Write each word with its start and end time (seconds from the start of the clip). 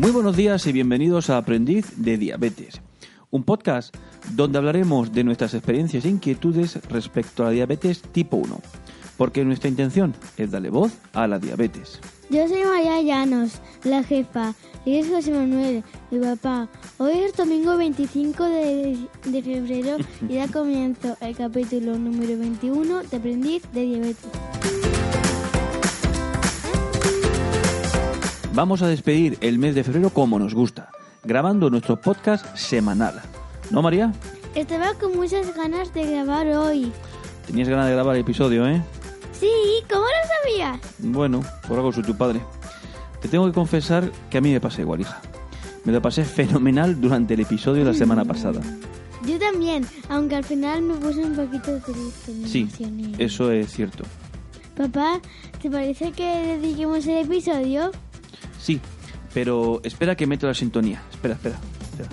Muy 0.00 0.12
buenos 0.12 0.34
días 0.34 0.66
y 0.66 0.72
bienvenidos 0.72 1.28
a 1.28 1.36
Aprendiz 1.36 1.92
de 1.96 2.16
Diabetes, 2.16 2.80
un 3.28 3.44
podcast 3.44 3.94
donde 4.30 4.56
hablaremos 4.56 5.12
de 5.12 5.24
nuestras 5.24 5.52
experiencias 5.52 6.06
e 6.06 6.08
inquietudes 6.08 6.80
respecto 6.88 7.42
a 7.42 7.46
la 7.46 7.52
diabetes 7.52 8.00
tipo 8.00 8.38
1, 8.38 8.62
porque 9.18 9.44
nuestra 9.44 9.68
intención 9.68 10.14
es 10.38 10.50
darle 10.50 10.70
voz 10.70 10.94
a 11.12 11.26
la 11.26 11.38
diabetes. 11.38 12.00
Yo 12.30 12.48
soy 12.48 12.64
María 12.64 13.02
Llanos, 13.02 13.60
la 13.84 14.02
jefa, 14.02 14.54
y 14.86 14.96
es 14.96 15.10
José 15.10 15.32
Manuel, 15.32 15.84
mi 16.10 16.18
papá. 16.18 16.66
Hoy 16.96 17.18
es 17.18 17.36
domingo 17.36 17.76
25 17.76 18.42
de, 18.44 19.06
de 19.26 19.42
febrero 19.42 19.98
y 20.26 20.36
da 20.36 20.48
comienzo 20.50 21.14
el 21.20 21.36
capítulo 21.36 21.98
número 21.98 22.38
21 22.38 23.02
de 23.02 23.16
Aprendiz 23.18 23.64
de 23.74 23.82
Diabetes. 23.82 24.79
Vamos 28.54 28.82
a 28.82 28.88
despedir 28.88 29.38
el 29.40 29.58
mes 29.58 29.74
de 29.74 29.84
febrero 29.84 30.10
como 30.10 30.38
nos 30.38 30.54
gusta, 30.54 30.90
grabando 31.24 31.70
nuestro 31.70 32.00
podcast 32.00 32.56
semanal. 32.56 33.20
¿No, 33.70 33.82
María? 33.82 34.12
Estaba 34.54 34.94
con 34.94 35.16
muchas 35.16 35.54
ganas 35.54 35.94
de 35.94 36.04
grabar 36.10 36.46
hoy. 36.48 36.90
Tenías 37.46 37.68
ganas 37.68 37.86
de 37.86 37.92
grabar 37.92 38.16
el 38.16 38.22
episodio, 38.22 38.66
¿eh? 38.66 38.82
Sí, 39.38 39.50
¿cómo 39.88 40.02
lo 40.02 40.28
sabías? 40.42 40.80
Bueno, 40.98 41.42
por 41.68 41.76
algo 41.78 41.92
soy 41.92 42.02
tu 42.02 42.16
padre. 42.16 42.40
Te 43.22 43.28
tengo 43.28 43.46
que 43.46 43.52
confesar 43.52 44.10
que 44.28 44.38
a 44.38 44.40
mí 44.40 44.52
me 44.52 44.60
pasa 44.60 44.80
igual, 44.80 45.00
hija. 45.02 45.20
Me 45.84 45.92
lo 45.92 46.02
pasé 46.02 46.24
fenomenal 46.24 47.00
durante 47.00 47.34
el 47.34 47.40
episodio 47.40 47.84
de 47.84 47.92
la 47.92 47.96
semana 47.96 48.24
pasada. 48.26 48.60
Yo 49.26 49.38
también, 49.38 49.86
aunque 50.08 50.36
al 50.36 50.44
final 50.44 50.82
me 50.82 50.94
puse 50.94 51.20
un 51.24 51.34
poquito 51.36 51.78
triste. 51.78 52.32
me 52.32 52.48
Sí, 52.48 52.60
emocioné. 52.62 53.12
eso 53.18 53.50
es 53.52 53.70
cierto. 53.72 54.04
Papá, 54.76 55.20
¿te 55.62 55.70
parece 55.70 56.10
que 56.12 56.58
dediquemos 56.58 57.06
el 57.06 57.18
episodio? 57.18 57.90
Sí, 58.60 58.80
pero 59.32 59.80
espera 59.82 60.16
que 60.16 60.26
meto 60.26 60.46
la 60.46 60.54
sintonía. 60.54 61.02
Espera, 61.10 61.34
espera. 61.34 61.58
espera. 61.92 62.08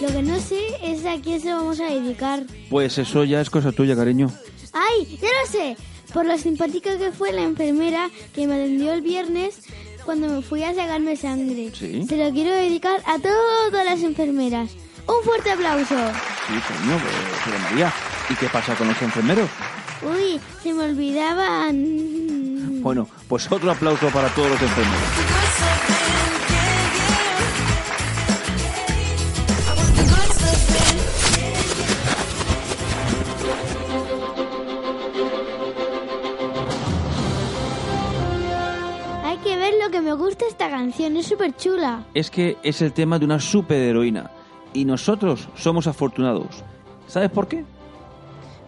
Lo 0.00 0.08
que 0.08 0.22
no 0.22 0.38
sé 0.38 0.60
es 0.82 1.04
a 1.06 1.20
quién 1.20 1.40
se 1.40 1.52
vamos 1.52 1.80
a 1.80 1.86
dedicar. 1.86 2.44
Pues 2.70 2.98
eso 2.98 3.24
ya 3.24 3.40
es 3.40 3.50
cosa 3.50 3.72
tuya, 3.72 3.96
cariño. 3.96 4.30
¡Ay! 4.72 5.18
¡Ya 5.20 5.28
lo 5.28 5.50
sé! 5.50 5.76
Por 6.12 6.26
lo 6.26 6.38
simpática 6.38 6.96
que 6.98 7.10
fue 7.10 7.32
la 7.32 7.42
enfermera 7.42 8.10
que 8.34 8.46
me 8.46 8.54
atendió 8.54 8.92
el 8.92 9.00
viernes 9.00 9.60
cuando 10.04 10.28
me 10.28 10.42
fui 10.42 10.62
a 10.62 10.74
sacarme 10.74 11.16
sangre. 11.16 11.72
Sí. 11.74 12.06
Se 12.06 12.16
lo 12.16 12.30
quiero 12.32 12.54
dedicar 12.54 13.02
a 13.06 13.18
todas 13.18 13.84
las 13.84 14.02
enfermeras. 14.02 14.70
¡Un 15.08 15.24
fuerte 15.24 15.50
aplauso! 15.50 15.96
Sí, 16.46 16.52
cariño, 16.68 16.96
pero, 17.02 17.16
pero 17.44 17.58
María, 17.58 17.92
¿y 18.30 18.34
qué 18.36 18.46
pasa 18.48 18.74
con 18.76 18.86
los 18.86 19.02
enfermeros? 19.02 19.50
Uy, 20.02 20.40
se 20.62 20.72
me 20.72 20.84
olvidaban. 20.84 22.82
Bueno, 22.82 23.08
pues 23.28 23.50
otro 23.50 23.70
aplauso 23.72 24.08
para 24.10 24.28
todos 24.28 24.50
los 24.50 24.62
enfermeros. 24.62 25.02
Hay 39.24 39.38
que 39.38 39.56
ver 39.56 39.74
lo 39.82 39.90
que 39.90 40.00
me 40.00 40.12
gusta 40.12 40.44
esta 40.48 40.70
canción, 40.70 41.16
es 41.16 41.26
súper 41.26 41.56
chula. 41.56 42.04
Es 42.14 42.30
que 42.30 42.56
es 42.62 42.80
el 42.82 42.92
tema 42.92 43.18
de 43.18 43.24
una 43.24 43.40
superheroína. 43.40 44.30
Y 44.76 44.84
nosotros 44.84 45.48
somos 45.54 45.86
afortunados. 45.86 46.62
¿Sabes 47.06 47.30
por 47.30 47.48
qué? 47.48 47.64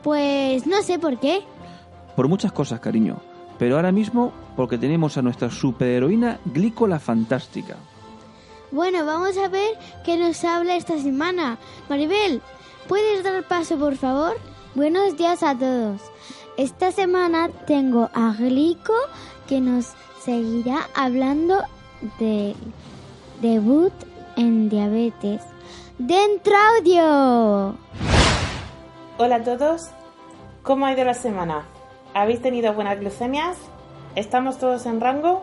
Pues 0.02 0.66
no 0.66 0.82
sé 0.82 0.98
por 0.98 1.20
qué. 1.20 1.42
Por 2.16 2.28
muchas 2.28 2.50
cosas, 2.50 2.80
cariño. 2.80 3.18
Pero 3.58 3.76
ahora 3.76 3.92
mismo 3.92 4.32
porque 4.56 4.78
tenemos 4.78 5.18
a 5.18 5.22
nuestra 5.22 5.50
superheroína 5.50 6.40
Glícola 6.46 6.98
Fantástica. 6.98 7.76
Bueno, 8.70 9.04
vamos 9.04 9.36
a 9.36 9.48
ver 9.48 9.76
qué 10.02 10.16
nos 10.16 10.42
habla 10.44 10.76
esta 10.76 10.98
semana. 10.98 11.58
Maribel, 11.90 12.40
¿puedes 12.88 13.22
dar 13.22 13.46
paso, 13.46 13.76
por 13.76 13.96
favor? 13.96 14.34
Buenos 14.74 15.14
días 15.18 15.42
a 15.42 15.54
todos. 15.58 16.00
Esta 16.56 16.90
semana 16.90 17.50
tengo 17.66 18.08
a 18.14 18.32
Glico 18.32 18.94
que 19.46 19.60
nos 19.60 19.92
seguirá 20.24 20.88
hablando 20.94 21.64
de 22.18 22.54
debut 23.42 23.92
en 24.36 24.70
diabetes. 24.70 25.42
¡Dentro 25.98 26.54
audio! 26.56 27.76
Hola 29.18 29.34
a 29.34 29.42
todos, 29.42 29.88
¿cómo 30.62 30.86
ha 30.86 30.92
ido 30.92 31.04
la 31.04 31.14
semana? 31.14 31.64
¿Habéis 32.14 32.40
tenido 32.40 32.72
buenas 32.72 33.00
glucemias? 33.00 33.56
¿Estamos 34.14 34.58
todos 34.58 34.86
en 34.86 35.00
rango? 35.00 35.42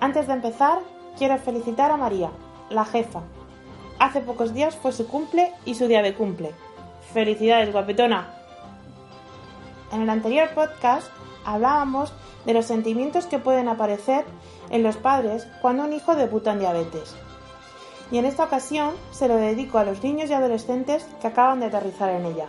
Antes 0.00 0.28
de 0.28 0.32
empezar, 0.32 0.78
quiero 1.18 1.36
felicitar 1.36 1.90
a 1.90 1.98
María, 1.98 2.30
la 2.70 2.86
jefa. 2.86 3.20
Hace 3.98 4.22
pocos 4.22 4.54
días 4.54 4.76
fue 4.76 4.92
su 4.92 5.06
cumple 5.06 5.52
y 5.66 5.74
su 5.74 5.88
día 5.88 6.00
de 6.00 6.14
cumple. 6.14 6.54
¡Felicidades, 7.12 7.70
guapetona! 7.70 8.32
En 9.92 10.00
el 10.00 10.08
anterior 10.08 10.48
podcast 10.54 11.06
hablábamos 11.44 12.14
de 12.46 12.54
los 12.54 12.64
sentimientos 12.64 13.26
que 13.26 13.38
pueden 13.38 13.68
aparecer 13.68 14.24
en 14.70 14.82
los 14.82 14.96
padres 14.96 15.46
cuando 15.60 15.84
un 15.84 15.92
hijo 15.92 16.14
debuta 16.14 16.52
en 16.52 16.60
diabetes. 16.60 17.14
Y 18.10 18.18
en 18.18 18.24
esta 18.24 18.44
ocasión 18.44 18.94
se 19.10 19.28
lo 19.28 19.36
dedico 19.36 19.78
a 19.78 19.84
los 19.84 20.02
niños 20.02 20.30
y 20.30 20.34
adolescentes 20.34 21.06
que 21.20 21.26
acaban 21.26 21.60
de 21.60 21.66
aterrizar 21.66 22.10
en 22.10 22.26
ella. 22.26 22.46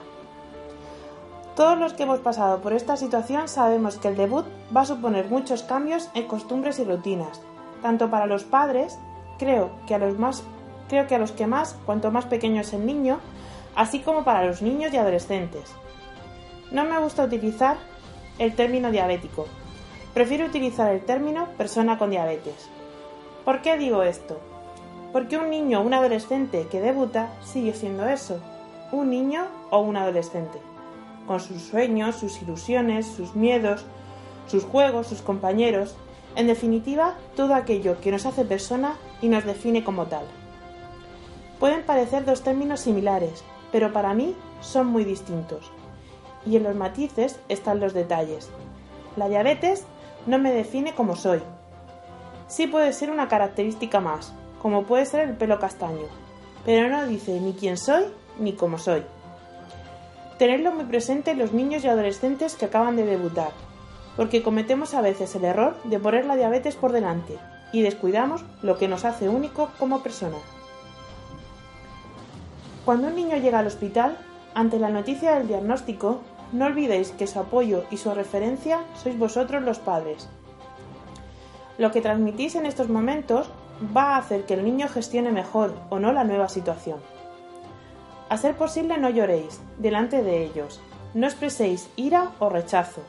Todos 1.55 1.77
los 1.77 1.93
que 1.93 2.03
hemos 2.03 2.19
pasado 2.19 2.61
por 2.61 2.71
esta 2.71 2.95
situación 2.95 3.49
sabemos 3.49 3.97
que 3.97 4.07
el 4.07 4.15
debut 4.15 4.45
va 4.75 4.81
a 4.81 4.85
suponer 4.85 5.29
muchos 5.29 5.63
cambios 5.63 6.09
en 6.13 6.25
costumbres 6.25 6.79
y 6.79 6.85
rutinas, 6.85 7.41
tanto 7.81 8.09
para 8.09 8.27
los 8.27 8.45
padres, 8.45 8.97
creo 9.37 9.71
que 9.85 9.95
a 9.95 9.99
los 9.99 10.17
más 10.17 10.43
creo 10.87 11.05
que 11.05 11.15
a 11.15 11.19
los 11.19 11.31
que 11.31 11.47
más, 11.47 11.77
cuanto 11.85 12.11
más 12.11 12.25
pequeño 12.25 12.61
es 12.61 12.73
el 12.73 12.85
niño, 12.85 13.19
así 13.75 13.99
como 13.99 14.23
para 14.23 14.45
los 14.45 14.61
niños 14.61 14.93
y 14.93 14.97
adolescentes. 14.97 15.71
No 16.71 16.83
me 16.83 16.97
gusta 16.99 17.23
utilizar 17.23 17.77
el 18.39 18.55
término 18.55 18.89
diabético. 18.89 19.45
Prefiero 20.13 20.45
utilizar 20.45 20.91
el 20.91 21.01
término 21.01 21.45
persona 21.57 21.97
con 21.97 22.09
diabetes. 22.09 22.69
¿Por 23.45 23.61
qué 23.61 23.77
digo 23.77 24.01
esto? 24.03 24.39
Porque 25.11 25.37
un 25.37 25.49
niño 25.49 25.79
o 25.79 25.83
un 25.83 25.93
adolescente 25.93 26.67
que 26.69 26.81
debuta 26.81 27.33
sigue 27.43 27.73
siendo 27.73 28.07
eso, 28.07 28.39
un 28.91 29.09
niño 29.09 29.45
o 29.71 29.79
un 29.79 29.97
adolescente, 29.97 30.59
con 31.25 31.39
sus 31.39 31.61
sueños, 31.61 32.15
sus 32.15 32.41
ilusiones, 32.41 33.07
sus 33.07 33.35
miedos, 33.35 33.85
sus 34.47 34.63
juegos, 34.63 35.07
sus 35.07 35.21
compañeros, 35.21 35.95
en 36.35 36.47
definitiva, 36.47 37.15
todo 37.35 37.55
aquello 37.55 37.99
que 38.01 38.11
nos 38.11 38.25
hace 38.25 38.45
persona 38.45 38.97
y 39.21 39.29
nos 39.29 39.45
define 39.45 39.83
como 39.83 40.05
tal. 40.05 40.25
Pueden 41.59 41.83
parecer 41.83 42.23
dos 42.23 42.43
términos 42.43 42.79
similares, 42.79 43.43
pero 43.71 43.91
para 43.91 44.13
mí 44.13 44.35
son 44.61 44.87
muy 44.87 45.03
distintos. 45.03 45.71
Y 46.45 46.55
en 46.55 46.63
los 46.63 46.75
matices 46.75 47.39
están 47.49 47.79
los 47.79 47.93
detalles. 47.93 48.49
La 49.15 49.27
diabetes 49.27 49.85
no 50.25 50.37
me 50.37 50.53
define 50.53 50.93
como 50.93 51.15
soy. 51.15 51.41
Sí 52.47 52.67
puede 52.67 52.93
ser 52.93 53.11
una 53.11 53.27
característica 53.27 53.99
más, 53.99 54.33
como 54.61 54.83
puede 54.83 55.05
ser 55.05 55.21
el 55.21 55.35
pelo 55.35 55.59
castaño, 55.59 56.07
pero 56.65 56.89
no 56.89 57.05
dice 57.07 57.39
ni 57.39 57.53
quién 57.53 57.77
soy 57.77 58.03
ni 58.37 58.53
cómo 58.53 58.77
soy. 58.77 59.03
Tenerlo 60.37 60.71
muy 60.71 60.85
presente 60.85 61.35
los 61.35 61.51
niños 61.51 61.83
y 61.83 61.87
adolescentes 61.87 62.55
que 62.55 62.65
acaban 62.65 62.95
de 62.95 63.05
debutar, 63.05 63.51
porque 64.15 64.43
cometemos 64.43 64.93
a 64.93 65.01
veces 65.01 65.35
el 65.35 65.45
error 65.45 65.75
de 65.83 65.99
poner 65.99 66.25
la 66.25 66.35
diabetes 66.35 66.75
por 66.75 66.91
delante 66.91 67.37
y 67.71 67.81
descuidamos 67.81 68.43
lo 68.61 68.77
que 68.77 68.87
nos 68.87 69.05
hace 69.05 69.29
único 69.29 69.69
como 69.77 70.01
persona. 70.01 70.37
Cuando 72.85 73.07
un 73.07 73.15
niño 73.15 73.37
llega 73.37 73.59
al 73.59 73.67
hospital, 73.67 74.17
ante 74.53 74.79
la 74.79 74.89
noticia 74.89 75.35
del 75.35 75.47
diagnóstico, 75.47 76.21
no 76.51 76.65
olvidéis 76.65 77.11
que 77.11 77.27
su 77.27 77.39
apoyo 77.39 77.83
y 77.91 77.97
su 77.97 78.11
referencia 78.13 78.79
sois 78.95 79.17
vosotros 79.17 79.61
los 79.61 79.77
padres. 79.77 80.27
Lo 81.77 81.91
que 81.91 82.01
transmitís 82.01 82.55
en 82.55 82.65
estos 82.65 82.89
momentos 82.89 83.51
va 83.95 84.15
a 84.15 84.17
hacer 84.17 84.45
que 84.45 84.53
el 84.53 84.63
niño 84.63 84.87
gestione 84.87 85.31
mejor 85.31 85.73
o 85.89 85.99
no 85.99 86.11
la 86.11 86.23
nueva 86.23 86.49
situación. 86.49 86.99
A 88.29 88.37
ser 88.37 88.55
posible 88.55 88.97
no 88.97 89.09
lloréis 89.09 89.59
delante 89.77 90.21
de 90.21 90.43
ellos, 90.43 90.79
no 91.13 91.25
expreséis 91.25 91.89
ira 91.95 92.31
o 92.39 92.49
rechazo, 92.49 93.01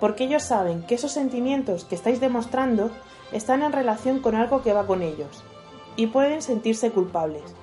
porque 0.00 0.24
ellos 0.24 0.42
saben 0.42 0.82
que 0.82 0.96
esos 0.96 1.12
sentimientos 1.12 1.84
que 1.84 1.94
estáis 1.94 2.20
demostrando 2.20 2.90
están 3.32 3.62
en 3.62 3.72
relación 3.72 4.20
con 4.20 4.34
algo 4.34 4.62
que 4.62 4.72
va 4.72 4.86
con 4.86 5.02
ellos, 5.02 5.42
y 5.96 6.08
pueden 6.08 6.42
sentirse 6.42 6.90
culpables. 6.90 7.54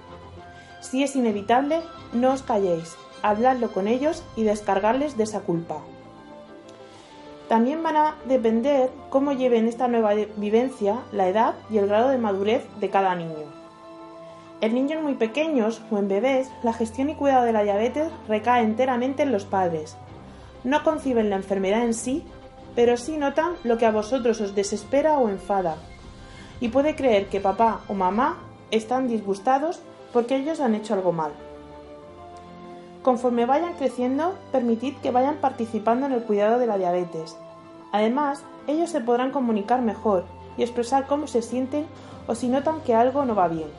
Si 0.79 1.03
es 1.03 1.15
inevitable, 1.15 1.81
no 2.13 2.33
os 2.33 2.41
calléis, 2.41 2.95
habladlo 3.21 3.71
con 3.71 3.88
ellos 3.88 4.23
y 4.35 4.44
descargarles 4.44 5.17
de 5.17 5.23
esa 5.23 5.41
culpa. 5.41 5.81
También 7.47 7.81
van 7.81 7.95
a 7.95 8.15
depender 8.25 8.89
cómo 9.09 9.31
lleven 9.31 9.67
esta 9.67 9.88
nueva 9.88 10.13
vivencia, 10.35 10.99
la 11.11 11.29
edad 11.29 11.55
y 11.69 11.77
el 11.77 11.88
grado 11.88 12.09
de 12.09 12.17
madurez 12.17 12.65
de 12.79 12.89
cada 12.89 13.15
niño. 13.15 13.45
En 14.59 14.73
niños 14.73 15.01
muy 15.01 15.13
pequeños 15.13 15.81
o 15.91 15.97
en 15.97 16.07
bebés, 16.07 16.49
la 16.63 16.73
gestión 16.73 17.09
y 17.09 17.15
cuidado 17.15 17.45
de 17.45 17.53
la 17.53 17.63
diabetes 17.63 18.11
recae 18.27 18.63
enteramente 18.63 19.23
en 19.23 19.31
los 19.31 19.45
padres, 19.45 19.97
no 20.63 20.83
conciben 20.83 21.29
la 21.29 21.38
enfermedad 21.38 21.83
en 21.83 21.94
sí, 21.94 22.25
pero 22.75 22.97
sí 22.97 23.15
notan 23.15 23.53
lo 23.63 23.77
que 23.77 23.85
a 23.85 23.91
vosotros 23.91 24.41
os 24.41 24.53
desespera 24.53 25.17
o 25.17 25.29
enfada. 25.29 25.77
Y 26.59 26.67
puede 26.67 26.95
creer 26.95 27.27
que 27.27 27.39
papá 27.39 27.81
o 27.88 27.94
mamá 27.94 28.38
están 28.69 29.07
disgustados 29.07 29.81
porque 30.11 30.35
ellos 30.35 30.59
han 30.59 30.75
hecho 30.75 30.94
algo 30.94 31.13
mal. 31.13 31.31
Conforme 33.07 33.45
vayan 33.45 33.75
creciendo, 33.75 34.36
permitid 34.51 34.98
que 34.98 35.12
vayan 35.12 35.38
participando 35.38 36.07
en 36.07 36.12
el 36.12 36.24
cuidado 36.24 36.59
de 36.59 36.68
la 36.68 36.77
diabetes. 36.77 37.38
Además, 37.94 38.44
ellos 38.68 38.89
se 38.89 39.00
podrán 39.00 39.31
comunicar 39.31 39.81
mejor 39.81 40.25
y 40.57 40.63
expresar 40.63 41.07
cómo 41.07 41.25
se 41.27 41.42
sienten 41.42 41.86
o 42.27 42.36
si 42.36 42.50
notan 42.50 42.81
que 42.81 42.94
algo 42.94 43.24
no 43.24 43.33
va 43.33 43.48
bien. 43.48 43.69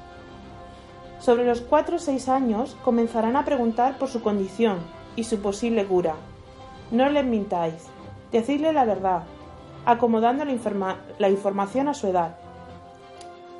Sobre 1.21 1.45
los 1.45 1.61
4 1.61 1.97
o 1.97 1.99
6 1.99 2.27
años 2.31 2.75
comenzarán 2.83 3.37
a 3.37 3.45
preguntar 3.45 3.99
por 3.99 4.09
su 4.09 4.23
condición 4.23 4.79
y 5.15 5.25
su 5.25 5.43
posible 5.43 5.85
cura. 5.85 6.15
No 6.91 7.11
les 7.11 7.27
mintáis, 7.27 7.85
decidle 8.33 8.73
la 8.73 8.87
verdad, 8.87 9.25
acomodando 9.85 10.47
la, 10.47 10.97
la 11.19 11.29
información 11.29 11.89
a 11.89 11.93
su 11.93 12.07
edad. 12.07 12.39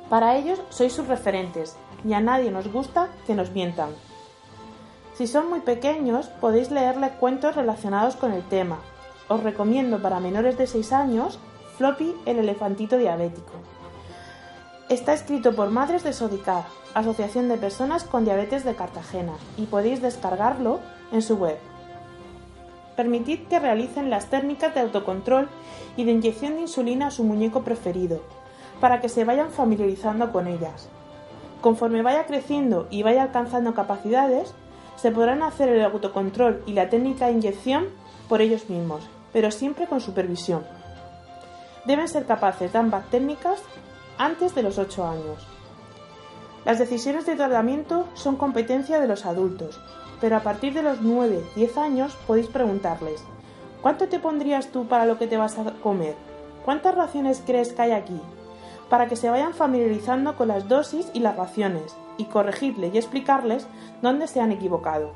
Para 0.09 0.35
ellos 0.35 0.63
sois 0.69 0.93
sus 0.93 1.07
referentes 1.07 1.77
y 2.03 2.13
a 2.13 2.21
nadie 2.21 2.49
nos 2.49 2.71
gusta 2.73 3.09
que 3.27 3.35
nos 3.35 3.51
mientan. 3.51 3.91
Si 5.19 5.27
son 5.27 5.49
muy 5.49 5.59
pequeños, 5.59 6.27
podéis 6.39 6.71
leerles 6.71 7.11
cuentos 7.11 7.53
relacionados 7.53 8.15
con 8.15 8.31
el 8.31 8.41
tema. 8.41 8.79
Os 9.27 9.43
recomiendo 9.43 10.01
para 10.01 10.21
menores 10.21 10.57
de 10.57 10.65
6 10.65 10.93
años 10.93 11.39
Floppy 11.75 12.15
el 12.25 12.39
elefantito 12.39 12.97
diabético. 12.97 13.51
Está 14.87 15.11
escrito 15.11 15.53
por 15.53 15.71
Madres 15.71 16.05
de 16.05 16.13
Sodicar, 16.13 16.63
Asociación 16.93 17.49
de 17.49 17.57
Personas 17.57 18.05
con 18.05 18.23
Diabetes 18.23 18.63
de 18.63 18.75
Cartagena, 18.75 19.33
y 19.57 19.65
podéis 19.65 20.01
descargarlo 20.01 20.79
en 21.11 21.21
su 21.21 21.35
web. 21.35 21.57
Permitid 22.95 23.45
que 23.49 23.59
realicen 23.59 24.09
las 24.09 24.27
técnicas 24.27 24.73
de 24.73 24.79
autocontrol 24.79 25.49
y 25.97 26.05
de 26.05 26.13
inyección 26.13 26.55
de 26.55 26.61
insulina 26.61 27.07
a 27.07 27.11
su 27.11 27.25
muñeco 27.25 27.63
preferido, 27.63 28.21
para 28.79 29.01
que 29.01 29.09
se 29.09 29.25
vayan 29.25 29.51
familiarizando 29.51 30.31
con 30.31 30.47
ellas. 30.47 30.87
Conforme 31.59 32.03
vaya 32.03 32.25
creciendo 32.25 32.87
y 32.89 33.03
vaya 33.03 33.23
alcanzando 33.23 33.73
capacidades, 33.73 34.55
se 35.01 35.11
podrán 35.11 35.43
hacer 35.43 35.69
el 35.69 35.83
autocontrol 35.83 36.61
y 36.65 36.73
la 36.73 36.89
técnica 36.89 37.27
de 37.27 37.33
inyección 37.33 37.87
por 38.27 38.41
ellos 38.41 38.69
mismos, 38.69 39.07
pero 39.31 39.49
siempre 39.49 39.87
con 39.87 40.01
supervisión. 40.01 40.63
Deben 41.85 42.07
ser 42.07 42.25
capaces 42.25 42.73
de 42.73 42.79
ambas 42.79 43.09
técnicas 43.09 43.61
antes 44.17 44.53
de 44.53 44.63
los 44.63 44.77
8 44.77 45.07
años. 45.07 45.47
Las 46.65 46.79
decisiones 46.79 47.25
de 47.25 47.37
tratamiento 47.37 48.07
son 48.13 48.35
competencia 48.35 48.99
de 48.99 49.07
los 49.07 49.25
adultos, 49.25 49.79
pero 50.19 50.35
a 50.35 50.41
partir 50.41 50.73
de 50.73 50.83
los 50.83 51.01
9-10 51.01 51.77
años 51.77 52.17
podéis 52.27 52.47
preguntarles, 52.47 53.23
¿cuánto 53.81 54.09
te 54.09 54.19
pondrías 54.19 54.67
tú 54.67 54.87
para 54.87 55.05
lo 55.05 55.17
que 55.17 55.27
te 55.27 55.37
vas 55.37 55.57
a 55.57 55.63
comer? 55.81 56.15
¿Cuántas 56.65 56.95
raciones 56.95 57.41
crees 57.45 57.71
que 57.71 57.81
hay 57.81 57.91
aquí? 57.91 58.19
Para 58.89 59.07
que 59.07 59.15
se 59.15 59.29
vayan 59.29 59.53
familiarizando 59.53 60.35
con 60.35 60.47
las 60.47 60.67
dosis 60.67 61.09
y 61.13 61.19
las 61.19 61.35
raciones, 61.35 61.95
y 62.17 62.25
corregirles 62.25 62.93
y 62.93 62.97
explicarles 62.97 63.67
dónde 64.01 64.27
se 64.27 64.41
han 64.41 64.51
equivocado. 64.51 65.11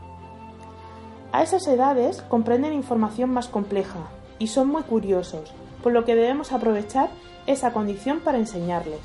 A 1.32 1.44
esas 1.44 1.68
edades 1.68 2.22
comprenden 2.22 2.74
información 2.74 3.32
más 3.32 3.48
compleja 3.48 4.00
y 4.40 4.48
son 4.48 4.70
muy 4.70 4.84
curiosos, 4.84 5.54
por 5.84 5.92
lo 5.92 6.06
que 6.06 6.16
debemos 6.16 6.52
aprovechar 6.52 7.10
esa 7.46 7.74
condición 7.74 8.22
para 8.22 8.38
enseñarles. 8.38 9.02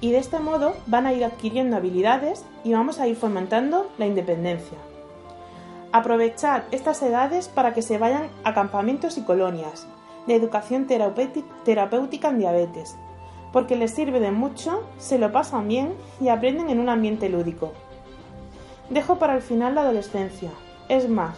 Y 0.00 0.12
de 0.12 0.18
este 0.18 0.38
modo 0.38 0.74
van 0.86 1.06
a 1.06 1.12
ir 1.12 1.24
adquiriendo 1.24 1.76
habilidades 1.76 2.44
y 2.62 2.72
vamos 2.72 3.00
a 3.00 3.08
ir 3.08 3.16
fomentando 3.16 3.90
la 3.98 4.06
independencia. 4.06 4.78
Aprovechad 5.90 6.62
estas 6.70 7.02
edades 7.02 7.48
para 7.48 7.74
que 7.74 7.82
se 7.82 7.98
vayan 7.98 8.28
a 8.44 8.54
campamentos 8.54 9.18
y 9.18 9.22
colonias 9.22 9.88
de 10.26 10.34
educación 10.34 10.86
terapéutica 10.86 12.28
en 12.28 12.38
diabetes, 12.38 12.96
porque 13.52 13.76
les 13.76 13.92
sirve 13.92 14.20
de 14.20 14.30
mucho, 14.30 14.84
se 14.98 15.18
lo 15.18 15.32
pasan 15.32 15.68
bien 15.68 15.94
y 16.20 16.28
aprenden 16.28 16.70
en 16.70 16.80
un 16.80 16.88
ambiente 16.88 17.28
lúdico. 17.28 17.72
Dejo 18.90 19.18
para 19.18 19.34
el 19.34 19.42
final 19.42 19.74
la 19.74 19.82
adolescencia. 19.82 20.50
Es 20.88 21.08
más, 21.08 21.36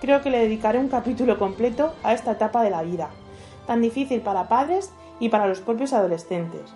creo 0.00 0.22
que 0.22 0.30
le 0.30 0.38
dedicaré 0.38 0.78
un 0.78 0.88
capítulo 0.88 1.38
completo 1.38 1.92
a 2.02 2.12
esta 2.12 2.32
etapa 2.32 2.62
de 2.62 2.70
la 2.70 2.82
vida, 2.82 3.10
tan 3.66 3.80
difícil 3.80 4.20
para 4.20 4.48
padres 4.48 4.92
y 5.20 5.28
para 5.28 5.46
los 5.46 5.60
propios 5.60 5.92
adolescentes. 5.92 6.74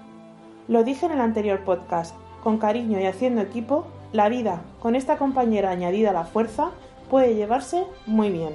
Lo 0.69 0.85
dije 0.85 1.07
en 1.07 1.13
el 1.13 1.21
anterior 1.21 1.61
podcast, 1.61 2.15
con 2.43 2.59
cariño 2.59 3.01
y 3.01 3.07
haciendo 3.07 3.41
equipo, 3.41 3.87
la 4.13 4.29
vida, 4.29 4.63
con 4.81 4.95
esta 4.95 5.17
compañera 5.17 5.71
añadida 5.71 6.11
a 6.11 6.15
la 6.15 6.25
fuerza, 6.25 6.71
puede 7.11 7.35
llevarse 7.35 7.85
muy 8.07 8.31
bien. 8.31 8.55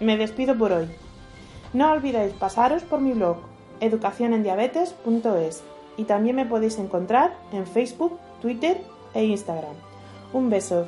Me 0.00 0.16
despido 0.16 0.56
por 0.56 0.72
hoy. 0.72 0.88
No 1.72 1.90
olvidéis 1.92 2.32
pasaros 2.34 2.82
por 2.82 3.00
mi 3.00 3.12
blog 3.12 3.38
educacionendiabetes.es 3.80 5.62
y 5.96 6.04
también 6.04 6.36
me 6.36 6.46
podéis 6.46 6.78
encontrar 6.78 7.36
en 7.52 7.66
Facebook, 7.66 8.18
Twitter 8.40 8.82
e 9.14 9.24
Instagram. 9.24 9.74
Un 10.32 10.50
beso. 10.50 10.86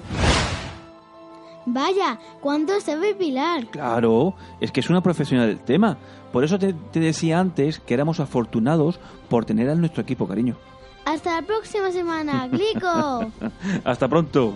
Vaya, 1.66 2.18
¿cuánto 2.40 2.80
sabe 2.80 3.14
Pilar? 3.14 3.66
Claro, 3.66 4.34
es 4.60 4.72
que 4.72 4.80
es 4.80 4.88
una 4.88 5.02
profesional 5.02 5.48
del 5.48 5.60
tema. 5.60 5.98
Por 6.32 6.44
eso 6.44 6.58
te, 6.58 6.72
te 6.72 7.00
decía 7.00 7.38
antes 7.38 7.80
que 7.80 7.94
éramos 7.94 8.20
afortunados 8.20 9.00
por 9.28 9.44
tener 9.44 9.68
a 9.68 9.74
nuestro 9.74 10.02
equipo, 10.02 10.26
cariño. 10.26 10.56
Hasta 11.04 11.40
la 11.40 11.46
próxima 11.46 11.90
semana, 11.90 12.48
Glico. 12.48 13.32
Hasta 13.84 14.08
pronto. 14.08 14.54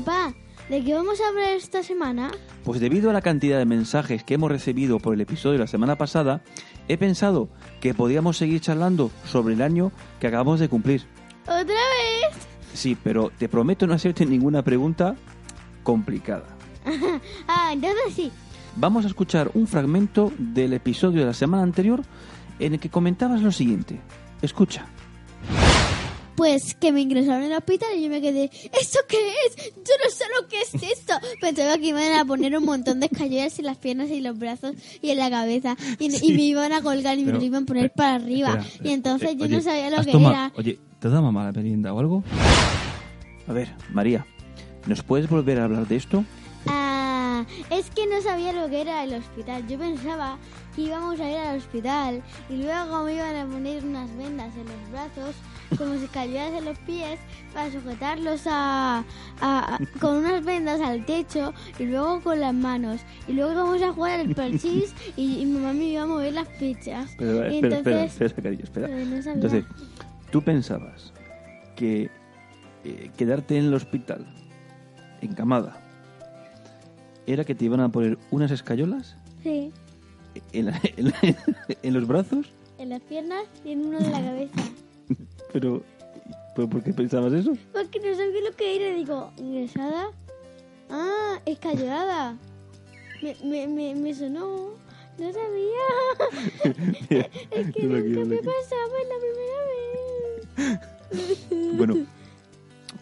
Papá, 0.00 0.32
¿de 0.68 0.84
qué 0.84 0.94
vamos 0.94 1.20
a 1.20 1.28
hablar 1.28 1.50
esta 1.54 1.82
semana? 1.82 2.30
Pues 2.62 2.80
debido 2.80 3.10
a 3.10 3.12
la 3.12 3.20
cantidad 3.20 3.58
de 3.58 3.64
mensajes 3.64 4.22
que 4.22 4.34
hemos 4.34 4.50
recibido 4.50 5.00
por 5.00 5.14
el 5.14 5.20
episodio 5.20 5.54
de 5.54 5.58
la 5.60 5.66
semana 5.66 5.96
pasada, 5.96 6.42
he 6.86 6.96
pensado 6.96 7.48
que 7.80 7.94
podíamos 7.94 8.36
seguir 8.36 8.60
charlando 8.60 9.10
sobre 9.24 9.54
el 9.54 9.62
año 9.62 9.90
que 10.20 10.28
acabamos 10.28 10.60
de 10.60 10.68
cumplir. 10.68 11.02
¿Otra 11.42 11.64
vez? 11.64 12.48
Sí, 12.74 12.96
pero 13.02 13.32
te 13.36 13.48
prometo 13.48 13.88
no 13.88 13.94
hacerte 13.94 14.24
ninguna 14.24 14.62
pregunta 14.62 15.16
complicada. 15.82 16.46
ah, 17.48 17.70
entonces 17.72 18.14
sí. 18.14 18.30
Vamos 18.76 19.04
a 19.04 19.08
escuchar 19.08 19.50
un 19.54 19.66
fragmento 19.66 20.32
del 20.38 20.74
episodio 20.74 21.20
de 21.20 21.26
la 21.26 21.34
semana 21.34 21.64
anterior 21.64 22.02
en 22.60 22.74
el 22.74 22.80
que 22.80 22.88
comentabas 22.90 23.42
lo 23.42 23.50
siguiente. 23.50 24.00
Escucha. 24.42 24.86
Pues 26.38 26.76
que 26.76 26.92
me 26.92 27.00
ingresaron 27.00 27.42
en 27.42 27.50
el 27.50 27.58
hospital 27.58 27.88
y 27.96 28.04
yo 28.04 28.08
me 28.10 28.20
quedé, 28.20 28.44
¿eso 28.80 29.00
qué 29.08 29.16
es? 29.48 29.56
Yo 29.74 29.92
no 30.04 30.08
sé 30.08 30.24
lo 30.40 30.46
que 30.46 30.60
es 30.62 30.72
esto. 30.98 31.14
Pensaba 31.40 31.76
que 31.78 31.88
iban 31.88 32.12
a 32.12 32.24
poner 32.24 32.56
un 32.56 32.64
montón 32.64 33.00
de 33.00 33.06
escalleras 33.06 33.58
en 33.58 33.66
las 33.66 33.76
piernas 33.76 34.08
y 34.08 34.20
los 34.20 34.38
brazos 34.38 34.76
y 35.02 35.10
en 35.10 35.18
la 35.18 35.30
cabeza 35.30 35.76
y, 35.98 36.06
y 36.24 36.32
me 36.36 36.42
iban 36.42 36.72
a 36.72 36.80
colgar 36.80 37.18
y 37.18 37.22
me 37.22 37.26
Pero, 37.32 37.38
lo 37.40 37.44
iban 37.44 37.62
a 37.64 37.66
poner 37.66 37.90
para 37.92 38.14
arriba. 38.14 38.50
espera, 38.60 38.88
y 38.88 38.92
entonces 38.92 39.30
eh, 39.30 39.36
yo 39.36 39.44
oye, 39.46 39.56
no 39.56 39.62
sabía 39.62 39.90
lo 39.90 39.96
¿has 39.98 40.06
que 40.06 40.12
tomado- 40.12 40.34
era. 40.34 40.52
Oye, 40.56 40.78
¿te 41.00 41.08
da 41.08 41.20
mamá 41.20 41.44
la 41.46 41.50
merienda 41.52 41.92
o 41.92 41.98
algo? 41.98 42.22
A 43.48 43.52
ver, 43.52 43.74
María, 43.90 44.24
¿nos 44.86 45.02
puedes 45.02 45.28
volver 45.28 45.58
a 45.58 45.64
hablar 45.64 45.88
de 45.88 45.96
esto? 45.96 46.24
Ah, 46.66 47.44
es 47.70 47.90
que 47.90 48.06
no 48.06 48.22
sabía 48.22 48.52
lo 48.52 48.68
que 48.70 48.80
era 48.82 49.02
el 49.02 49.14
hospital. 49.14 49.66
Yo 49.66 49.76
pensaba 49.76 50.38
que 50.76 50.82
íbamos 50.82 51.18
a 51.18 51.28
ir 51.30 51.36
al 51.38 51.58
hospital 51.58 52.22
y 52.48 52.56
luego 52.62 53.02
me 53.02 53.14
iban 53.16 53.34
a 53.34 53.44
poner 53.44 53.84
unas 53.84 54.16
vendas 54.16 54.54
en 54.54 54.66
los 54.66 54.90
brazos, 54.92 55.34
como 55.76 55.98
si 55.98 56.06
cayeras 56.08 56.52
en 56.54 56.64
los 56.64 56.78
pies, 56.80 57.18
para 57.52 57.70
sujetarlos 57.70 58.42
a, 58.46 58.98
a- 59.40 59.74
a- 59.74 59.78
con 60.00 60.16
unas 60.16 60.44
vendas 60.44 60.80
al 60.80 61.04
techo 61.04 61.52
y 61.78 61.84
luego 61.84 62.20
con 62.22 62.40
las 62.40 62.54
manos. 62.54 63.00
Y 63.26 63.32
luego 63.32 63.52
íbamos 63.52 63.82
a 63.82 63.92
jugar 63.92 64.20
al 64.20 64.34
parchís 64.34 64.94
y, 65.16 65.40
y 65.40 65.44
mi 65.46 65.58
mamá 65.58 65.72
me 65.74 65.84
iba 65.84 66.02
a 66.02 66.06
mover 66.06 66.32
las 66.34 66.48
fichas. 66.48 67.10
Pero, 67.18 67.50
y 67.50 67.56
espera, 67.56 67.76
espera, 67.76 68.00
entonces, 68.02 68.20
espera, 68.22 68.50
espera. 68.50 68.88
no 68.88 69.16
sabía. 69.22 69.32
Entonces, 69.34 69.64
¿tú 70.30 70.42
pensabas 70.42 71.12
que 71.76 72.10
eh, 72.84 73.10
quedarte 73.16 73.58
en 73.58 73.66
el 73.66 73.74
hospital, 73.74 74.26
encamada, 75.20 75.80
era 77.26 77.44
que 77.44 77.54
te 77.54 77.64
iban 77.66 77.80
a 77.80 77.88
poner 77.90 78.16
unas 78.30 78.50
escayolas 78.50 79.16
Sí, 79.42 79.70
en, 80.52 80.66
la- 80.66 80.80
en 80.96 81.04
la- 81.06 81.36
en 81.82 81.94
los 81.94 82.06
brazos? 82.06 82.46
en 82.78 82.90
las 82.90 83.00
piernas 83.02 83.42
y 83.64 83.72
en 83.72 83.86
uno 83.86 83.98
de 83.98 84.08
la 84.08 84.20
cabeza. 84.22 84.54
Pero, 85.52 85.82
¿pero 86.54 86.68
por 86.68 86.82
qué 86.82 86.92
pensabas 86.92 87.32
eso? 87.32 87.56
Porque 87.72 87.98
no 88.00 88.14
sabía 88.14 88.50
lo 88.50 88.56
que 88.56 88.76
era. 88.76 88.94
Digo, 88.96 89.30
¿ingresada? 89.38 90.10
Ah, 90.90 91.40
escayolada. 91.46 92.36
Me, 93.22 93.36
me, 93.44 93.66
me, 93.66 93.94
me 93.94 94.14
sonó. 94.14 94.70
No 95.18 95.32
sabía. 95.32 95.86
es 97.50 97.72
que 97.72 97.82
nunca 97.82 98.24
me 98.24 98.36
pasaba 98.38 98.94
en 99.02 99.08
la 99.08 99.16
primera 99.20 100.78
vez. 101.26 101.76
Bueno, 101.76 102.06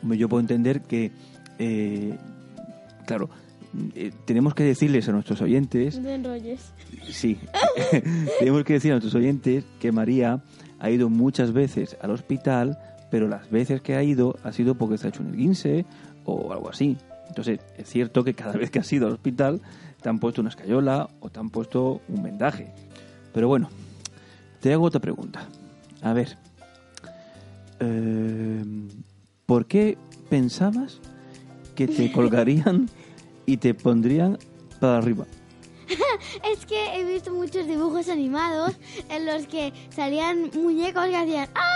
yo 0.17 0.29
puedo 0.29 0.41
entender 0.41 0.81
que, 0.83 1.13
eh, 1.59 2.17
claro, 3.07 3.29
eh, 3.95 4.13
tenemos 4.25 4.55
que 4.55 4.63
decirles 4.65 5.09
a 5.09 5.13
nuestros 5.13 5.43
oyentes, 5.43 5.99
No 5.99 6.05
te 6.05 6.15
enrolles. 6.15 6.73
sí, 7.11 7.39
tenemos 8.39 8.65
que 8.65 8.75
decir 8.75 8.93
a 8.93 8.95
nuestros 8.95 9.15
oyentes 9.15 9.65
que 9.79 9.93
María 9.93 10.43
ha 10.79 10.91
ido 10.91 11.09
muchas 11.09 11.53
veces 11.53 11.97
al 12.01 12.11
hospital, 12.11 12.79
pero 13.11 13.29
las 13.29 13.51
veces 13.51 13.81
que 13.81 13.95
ha 13.97 14.03
ido 14.03 14.37
ha 14.43 14.53
sido 14.53 14.75
porque 14.75 14.99
se 14.99 15.07
ha 15.07 15.11
hecho 15.11 15.23
un 15.23 15.31
esguince 15.31 15.87
o 16.25 16.53
algo 16.53 16.69
así. 16.69 16.97
Entonces, 17.29 17.61
es 17.77 17.89
cierto 17.89 18.25
que 18.25 18.35
cada 18.35 18.53
vez 18.59 18.71
que 18.71 18.79
has 18.79 18.93
ido 18.93 19.07
al 19.07 19.15
hospital 19.15 19.61
te 20.03 20.09
han 20.09 20.19
puesto 20.19 20.41
una 20.41 20.51
escayola 20.51 21.09
o 21.21 21.31
te 21.31 21.41
han 21.41 21.51
puesto 21.51 22.01
un 22.09 22.23
vendaje. 22.23 22.73
Pero 23.33 23.49
bueno, 23.49 23.69
te 24.61 24.73
hago 24.73 24.85
otra 24.85 25.01
pregunta. 25.01 25.47
A 26.03 26.13
ver, 26.13 26.37
eh, 27.81 28.65
¿por 29.47 29.67
qué 29.67 29.99
pensabas 30.29 31.01
que 31.75 31.89
te 31.89 32.13
colgarían 32.13 32.89
y 33.47 33.59
te 33.59 33.75
pondrían 33.75 34.39
para 34.81 34.99
arriba? 34.99 35.27
Es 36.53 36.67
que 36.67 36.97
he 36.99 37.05
visto 37.05 37.33
muchos 37.33 37.67
dibujos 37.67 38.09
animados 38.09 38.75
en 39.09 39.27
los 39.27 39.47
que 39.47 39.73
salían 39.91 40.51
muñecos 40.55 41.07
que 41.07 41.17
hacían 41.17 41.49
¡Ah! 41.55 41.73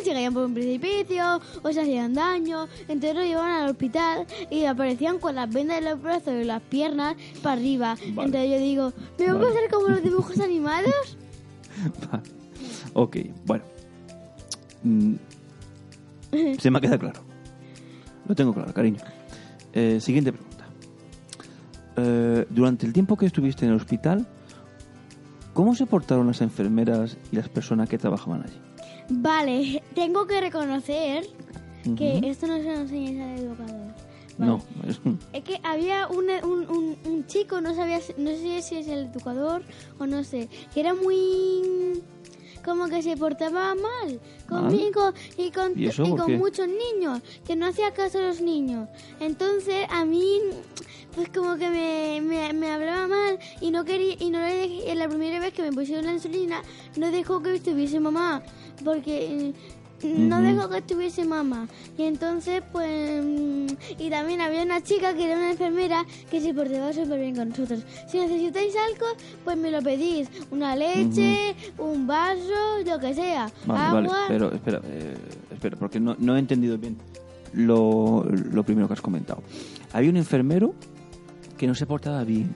y 0.00 0.04
se 0.04 0.12
caían 0.12 0.32
por 0.32 0.44
un 0.44 0.54
precipicio 0.54 1.40
o 1.62 1.72
se 1.72 1.80
hacían 1.80 2.14
daño. 2.14 2.68
Entonces 2.86 3.14
lo 3.14 3.22
llevaban 3.24 3.62
al 3.62 3.70
hospital 3.70 4.26
y 4.50 4.64
aparecían 4.64 5.18
con 5.18 5.34
las 5.34 5.50
vendas 5.52 5.82
de 5.82 5.90
los 5.90 6.00
brazos 6.00 6.34
y 6.40 6.44
las 6.44 6.62
piernas 6.62 7.16
para 7.42 7.54
arriba. 7.54 7.96
Vale. 8.14 8.26
Entonces 8.26 8.50
yo 8.50 8.58
digo, 8.58 8.92
¿me 9.18 9.32
voy 9.32 9.46
a 9.46 9.50
hacer 9.50 9.70
como 9.70 9.88
los 9.88 10.02
dibujos 10.02 10.38
animados? 10.38 11.18
Vale. 12.10 12.22
ok, 12.94 13.16
bueno. 13.46 13.64
Mm, 14.82 15.14
Se 16.58 16.70
me 16.70 16.78
ha 16.78 16.80
quedado 16.80 16.98
claro. 17.00 17.20
Lo 18.28 18.34
tengo 18.34 18.54
claro, 18.54 18.72
cariño. 18.72 18.98
Eh, 19.72 19.98
siguiente 20.00 20.32
pregunta. 20.32 20.49
Eh, 22.02 22.46
durante 22.50 22.86
el 22.86 22.92
tiempo 22.92 23.16
que 23.16 23.26
estuviste 23.26 23.64
en 23.66 23.72
el 23.72 23.76
hospital, 23.76 24.26
¿cómo 25.52 25.74
se 25.74 25.86
portaron 25.86 26.26
las 26.26 26.40
enfermeras 26.40 27.16
y 27.32 27.36
las 27.36 27.48
personas 27.48 27.88
que 27.88 27.98
trabajaban 27.98 28.42
allí? 28.44 28.58
Vale, 29.10 29.82
tengo 29.94 30.26
que 30.26 30.40
reconocer 30.40 31.26
que 31.96 32.20
esto 32.24 32.46
no 32.46 32.56
se 32.58 32.64
lo 32.64 32.74
enseñáis 32.80 33.20
al 33.20 33.38
educador. 33.46 33.94
Vale. 34.38 34.52
No, 34.52 34.62
es- 34.88 35.00
que 35.44 35.60
había 35.62 36.06
un, 36.08 36.26
un, 36.44 36.70
un- 36.70 36.96
un 37.04 37.26
chico, 37.26 37.60
no 37.60 37.74
sabía, 37.74 37.98
no 38.16 38.30
sé 38.30 38.62
si 38.62 38.76
es 38.76 38.88
el 38.88 39.06
educador 39.06 39.62
o 39.98 40.06
no 40.06 40.24
sé, 40.24 40.48
que 40.72 40.80
era 40.80 40.94
muy 40.94 42.02
como 42.64 42.88
que 42.88 43.02
se 43.02 43.16
portaba 43.16 43.74
mal 43.74 44.20
conmigo 44.46 45.12
y 45.38 45.50
con, 45.50 45.72
¿Y 45.78 45.86
eso 45.86 46.04
con 46.14 46.36
muchos 46.38 46.68
niños, 46.68 47.20
que 47.46 47.56
no 47.56 47.66
hacía 47.66 47.90
caso 47.92 48.18
a 48.18 48.22
los 48.22 48.40
niños. 48.42 48.86
Entonces 49.18 49.86
a 49.90 50.04
mí 50.04 50.38
pues 51.14 51.28
como 51.30 51.56
que 51.56 51.68
me, 51.70 52.20
me, 52.20 52.52
me 52.52 52.70
hablaba 52.70 53.06
mal 53.08 53.38
y 53.60 53.70
no 53.70 53.84
quería 53.84 54.14
y 54.18 54.30
no 54.30 54.40
le 54.40 54.54
dejé, 54.54 54.94
la 54.94 55.08
primera 55.08 55.40
vez 55.40 55.52
que 55.52 55.62
me 55.62 55.72
pusieron 55.72 56.06
la 56.06 56.12
insulina 56.14 56.62
no 56.96 57.10
dejó 57.10 57.42
que 57.42 57.54
estuviese 57.54 57.98
mamá 58.00 58.42
porque 58.84 59.26
eh, 59.48 59.52
no 60.02 60.36
Ujú. 60.38 60.46
dejó 60.46 60.68
que 60.70 60.78
estuviese 60.78 61.24
mamá. 61.26 61.68
Y 61.98 62.04
entonces 62.04 62.62
pues 62.72 63.22
mm, 63.24 63.66
y 63.98 64.08
también 64.08 64.40
había 64.40 64.62
una 64.62 64.82
chica 64.82 65.12
que 65.14 65.24
era 65.24 65.36
una 65.36 65.50
enfermera 65.50 66.06
que 66.30 66.40
se 66.40 66.54
portaba 66.54 66.92
súper 66.92 67.20
bien 67.20 67.36
con 67.36 67.50
nosotros. 67.50 67.80
Si 68.08 68.18
necesitáis 68.18 68.74
algo 68.76 69.06
pues 69.44 69.56
me 69.58 69.70
lo 69.70 69.82
pedís. 69.82 70.28
Una 70.50 70.74
leche 70.76 71.54
un 71.76 72.06
vaso 72.06 72.78
lo 72.86 72.98
que 72.98 73.14
sea. 73.14 73.50
Vale, 73.66 73.80
agua. 73.82 74.00
vale, 74.00 74.24
pero 74.28 74.52
espera, 74.54 74.80
eh, 74.84 75.16
espera, 75.52 75.76
porque 75.76 76.00
no, 76.00 76.16
no 76.18 76.34
he 76.36 76.38
entendido 76.38 76.78
bien 76.78 76.96
lo, 77.52 78.24
lo 78.52 78.62
primero 78.62 78.86
que 78.86 78.94
has 78.94 79.00
comentado. 79.02 79.42
Había 79.92 80.08
un 80.10 80.16
enfermero 80.16 80.72
que 81.60 81.66
no 81.66 81.74
se 81.74 81.84
portaba 81.84 82.24
bien. 82.24 82.50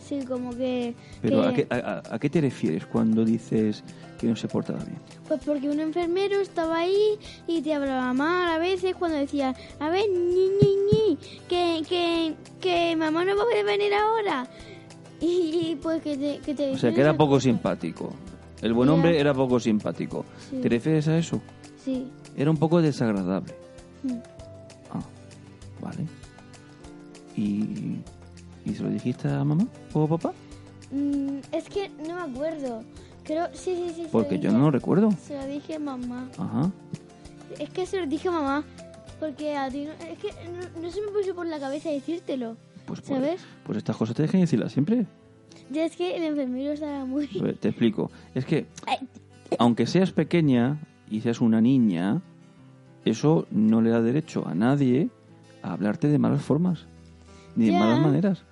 sí 0.00 0.20
como 0.28 0.50
que, 0.54 0.94
Pero 1.20 1.42
que- 1.42 1.48
¿a, 1.48 1.52
qué, 1.54 1.66
a- 2.14 2.18
qué 2.20 2.30
te 2.30 2.40
refieres 2.40 2.86
cuando 2.86 3.24
dices 3.24 3.82
que 4.18 4.28
no 4.28 4.36
se 4.36 4.46
portaba 4.46 4.78
bien? 4.84 4.98
Pues 5.26 5.40
porque 5.44 5.68
un 5.68 5.80
enfermero 5.80 6.38
estaba 6.40 6.78
ahí 6.78 7.18
y 7.48 7.62
te 7.62 7.74
hablaba 7.74 8.12
mal 8.14 8.48
a 8.48 8.58
veces 8.58 8.94
cuando 8.96 9.16
decía, 9.16 9.56
a 9.80 9.88
ver, 9.90 10.04
ñi, 10.08 10.50
ñi, 10.60 10.76
ñi, 10.92 11.18
que, 11.48 11.82
que, 11.88 12.34
que 12.60 12.94
mamá 12.96 13.24
no 13.24 13.34
va 13.36 13.42
a 13.42 13.46
poder 13.46 13.64
venir 13.66 13.92
ahora. 13.92 14.46
Y, 15.20 15.70
y, 15.70 15.76
pues 15.76 16.02
que 16.02 16.18
te, 16.18 16.38
que 16.40 16.54
te 16.54 16.72
O 16.72 16.76
sea, 16.78 16.92
que 16.92 17.00
era 17.00 17.16
poco 17.16 17.40
simpático. 17.40 18.12
El 18.60 18.74
buen 18.74 18.90
hombre 18.90 19.18
era 19.18 19.32
poco 19.32 19.58
simpático. 19.58 20.24
Sí. 20.50 20.58
¿Te 20.60 20.68
refieres 20.68 21.08
a 21.08 21.16
eso? 21.16 21.40
Sí. 21.82 22.06
Era 22.36 22.50
un 22.50 22.58
poco 22.58 22.82
desagradable. 22.82 23.54
Mm. 24.02 24.18
Ah, 24.92 25.00
vale. 25.80 26.04
¿Y, 27.36 27.96
¿Y 28.64 28.74
se 28.74 28.82
lo 28.82 28.88
dijiste 28.90 29.28
a 29.28 29.44
mamá 29.44 29.66
o 29.92 30.04
a 30.04 30.08
papá? 30.08 30.32
Mm, 30.90 31.38
es 31.52 31.68
que 31.68 31.90
no 32.06 32.14
me 32.14 32.32
acuerdo. 32.32 32.82
Creo, 33.24 33.46
sí, 33.52 33.74
sí, 33.76 33.92
sí. 33.94 34.06
Porque 34.12 34.36
yo 34.38 34.48
dije- 34.50 34.52
no 34.52 34.64
lo 34.66 34.70
recuerdo. 34.70 35.10
Se 35.12 35.36
lo 35.36 35.46
dije 35.46 35.74
a 35.76 35.78
mamá. 35.78 36.28
Ajá. 36.38 36.70
Es 37.58 37.70
que 37.70 37.86
se 37.86 38.00
lo 38.00 38.06
dije 38.06 38.28
a 38.28 38.32
mamá. 38.32 38.64
Porque 39.20 39.56
a 39.56 39.70
ti 39.70 39.84
no, 39.84 39.92
es 39.92 40.18
que 40.18 40.28
no, 40.50 40.82
no 40.82 40.90
se 40.90 41.00
me 41.00 41.08
puso 41.08 41.34
por 41.34 41.46
la 41.46 41.58
cabeza 41.58 41.88
decírtelo. 41.90 42.56
Pues, 42.86 43.00
¿Sabes? 43.02 43.40
pues 43.64 43.78
estas 43.78 43.96
cosas 43.96 44.14
te 44.14 44.22
dejan 44.22 44.40
decirlas 44.42 44.72
siempre. 44.72 45.06
Ya 45.70 45.84
es 45.86 45.96
que 45.96 46.16
el 46.16 46.24
enfermero 46.24 46.72
estaba 46.72 47.06
muy... 47.06 47.28
A 47.40 47.42
ver, 47.42 47.56
Te 47.56 47.68
explico. 47.68 48.10
Es 48.34 48.44
que, 48.44 48.66
Ay. 48.86 48.98
aunque 49.58 49.86
seas 49.86 50.12
pequeña 50.12 50.78
y 51.10 51.22
seas 51.22 51.40
una 51.40 51.62
niña, 51.62 52.20
eso 53.06 53.46
no 53.50 53.80
le 53.80 53.88
da 53.90 54.02
derecho 54.02 54.46
a 54.46 54.54
nadie 54.54 55.08
a 55.62 55.72
hablarte 55.72 56.08
de 56.08 56.18
malas 56.18 56.42
formas, 56.42 56.84
ni 57.56 57.66
de 57.66 57.72
malas 57.72 58.00
maneras. 58.00 58.42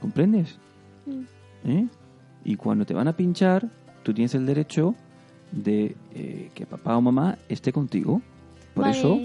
¿Comprendes? 0.00 0.58
Mm. 1.06 1.68
¿Eh? 1.68 1.88
Y 2.44 2.56
cuando 2.56 2.86
te 2.86 2.94
van 2.94 3.08
a 3.08 3.16
pinchar, 3.16 3.68
tú 4.02 4.14
tienes 4.14 4.34
el 4.34 4.46
derecho 4.46 4.94
de 5.52 5.96
eh, 6.14 6.50
que 6.54 6.66
papá 6.66 6.96
o 6.96 7.00
mamá 7.00 7.38
esté 7.48 7.72
contigo. 7.72 8.22
Por 8.74 8.84
Vale. 8.84 8.98
eso, 8.98 9.18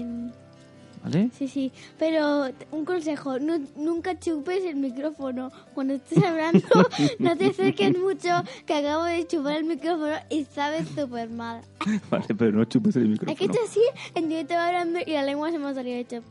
¿vale? 1.06 1.30
Sí, 1.38 1.46
sí, 1.48 1.72
pero 1.98 2.46
un 2.72 2.84
consejo, 2.84 3.38
no- 3.38 3.58
nunca 3.76 4.18
chupes 4.18 4.64
el 4.64 4.76
micrófono. 4.76 5.50
Cuando 5.74 5.94
estés 5.94 6.22
hablando, 6.24 6.60
no 7.18 7.36
te 7.36 7.46
acerques 7.46 7.96
mucho, 7.98 8.28
que 8.66 8.74
acabo 8.74 9.04
de 9.04 9.26
chupar 9.26 9.56
el 9.56 9.64
micrófono 9.64 10.14
y 10.30 10.44
sabes 10.44 10.88
súper 10.88 11.30
mal. 11.30 11.60
Vale, 12.10 12.26
pero 12.36 12.52
no 12.52 12.64
chupes 12.64 12.96
el 12.96 13.04
Es 13.04 13.08
micrófono. 13.10 13.36
que 13.36 13.44
he 13.44 13.46
hecho 13.46 13.60
así, 13.64 13.80
en 14.14 14.32
estaba 14.32 14.66
hablando 14.66 14.98
y 15.06 15.12
la 15.12 15.22
lengua 15.22 15.50
se 15.50 15.58
me 15.58 15.66
ha 15.66 15.74
salido 15.74 15.96
hecho 15.96 16.22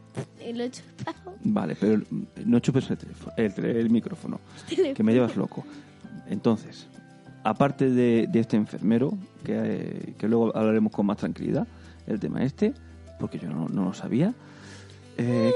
y 0.45 0.53
lo 0.53 0.63
he 0.65 0.71
chupado. 0.71 1.35
Vale, 1.43 1.75
pero 1.79 2.01
no 2.45 2.59
chupes 2.59 2.89
el, 2.89 2.97
teléfono, 2.97 3.33
el, 3.37 3.65
el 3.65 3.89
micrófono, 3.89 4.39
que 4.67 5.03
me 5.03 5.13
llevas 5.13 5.35
loco. 5.37 5.63
Entonces, 6.27 6.87
aparte 7.43 7.89
de, 7.89 8.27
de 8.29 8.39
este 8.39 8.57
enfermero, 8.57 9.13
que, 9.43 9.53
eh, 9.55 10.13
que 10.17 10.27
luego 10.27 10.55
hablaremos 10.55 10.91
con 10.91 11.05
más 11.05 11.17
tranquilidad, 11.17 11.67
el 12.07 12.19
tema 12.19 12.43
este, 12.43 12.73
porque 13.19 13.37
yo 13.39 13.49
no, 13.49 13.67
no 13.69 13.85
lo 13.85 13.93
sabía, 13.93 14.33
eh, 15.17 15.53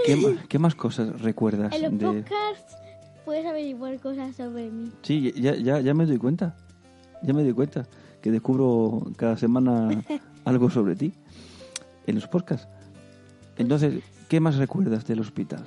¿qué, 0.47 0.59
más 0.59 0.75
cosas 0.75 1.21
recuerdas? 1.21 1.73
En 1.73 1.83
los 1.83 1.99
de... 1.99 2.05
podcasts 2.05 2.75
puedes 3.25 3.45
averiguar 3.45 3.99
cosas 3.99 4.35
sobre 4.35 4.69
mí. 4.69 4.91
Sí, 5.03 5.31
ya, 5.35 5.55
ya, 5.55 5.79
ya 5.79 5.93
me 5.93 6.05
doy 6.05 6.17
cuenta, 6.17 6.55
ya 7.21 7.33
me 7.33 7.43
doy 7.43 7.53
cuenta, 7.53 7.85
que 8.21 8.31
descubro 8.31 9.11
cada 9.17 9.37
semana 9.37 10.03
algo 10.45 10.69
sobre 10.69 10.95
ti 10.95 11.13
en 12.07 12.15
los 12.15 12.27
podcasts. 12.27 12.67
Entonces, 13.57 14.01
¿qué 14.29 14.39
más 14.39 14.55
recuerdas 14.55 15.05
del 15.05 15.19
hospital? 15.19 15.63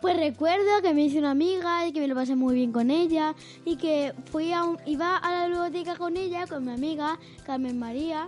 Pues 0.00 0.16
recuerdo 0.16 0.82
que 0.82 0.94
me 0.94 1.02
hice 1.04 1.20
una 1.20 1.30
amiga 1.30 1.86
y 1.86 1.92
que 1.92 2.00
me 2.00 2.08
lo 2.08 2.14
pasé 2.16 2.34
muy 2.34 2.54
bien 2.56 2.72
con 2.72 2.90
ella 2.90 3.34
y 3.64 3.76
que 3.76 4.12
fui 4.32 4.52
a 4.52 4.64
un- 4.64 4.78
iba 4.84 5.16
a 5.16 5.30
la 5.30 5.46
biblioteca 5.46 5.96
con 5.96 6.16
ella, 6.16 6.46
con 6.48 6.64
mi 6.64 6.72
amiga 6.72 7.18
Carmen 7.46 7.78
María, 7.78 8.26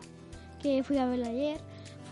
que 0.62 0.84
fui 0.84 0.98
a 0.98 1.06
verla 1.06 1.28
ayer. 1.28 1.58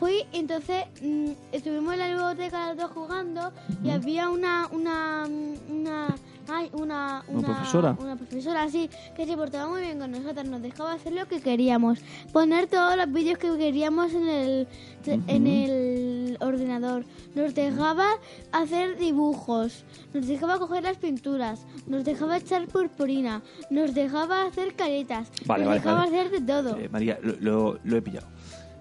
Fui, 0.02 0.24
entonces 0.32 0.84
mm, 1.00 1.28
estuvimos 1.52 1.92
en 1.92 1.98
la 2.00 2.08
biblioteca 2.08 2.66
las 2.66 2.76
dos 2.76 2.90
jugando 2.90 3.52
y 3.84 3.90
había 3.90 4.30
una 4.30 4.66
una 4.72 5.28
una 5.70 6.06
ay, 6.48 6.70
una, 6.72 7.22
¿Una 7.28 7.46
profesora? 7.46 7.96
una 8.00 8.16
profesora 8.16 8.64
así 8.64 8.90
que 9.14 9.26
se 9.26 9.36
portaba 9.36 9.70
muy 9.70 9.80
bien 9.82 10.00
con 10.00 10.10
nosotros, 10.10 10.44
nos 10.48 10.60
dejaba 10.60 10.94
hacer 10.94 11.12
lo 11.12 11.28
que 11.28 11.40
queríamos, 11.40 12.00
poner 12.32 12.66
todos 12.66 12.96
los 12.96 13.12
vídeos 13.12 13.38
que 13.38 13.56
queríamos 13.56 14.12
en 14.12 14.28
el 14.28 14.68
en 15.06 15.46
el 15.46 16.36
ordenador, 16.40 17.04
nos 17.36 17.54
dejaba 17.54 18.08
hacer 18.50 18.98
dibujos, 18.98 19.84
nos 20.14 20.26
dejaba 20.26 20.58
coger 20.58 20.82
las 20.82 20.96
pinturas, 20.96 21.60
nos 21.86 22.04
dejaba 22.04 22.38
echar 22.38 22.66
purpurina, 22.66 23.40
nos 23.70 23.94
dejaba 23.94 24.46
hacer 24.46 24.74
caretas, 24.74 25.28
Vale, 25.46 25.62
nos 25.62 25.68
vale, 25.68 25.80
dejaba 25.80 25.98
vale. 26.06 26.18
hacer 26.20 26.30
de 26.32 26.40
todo. 26.52 26.76
Eh, 26.76 26.88
María, 26.90 27.20
lo, 27.22 27.36
lo- 27.38 27.78
lo 27.84 27.96
he 27.96 28.02
pillado. 28.02 28.26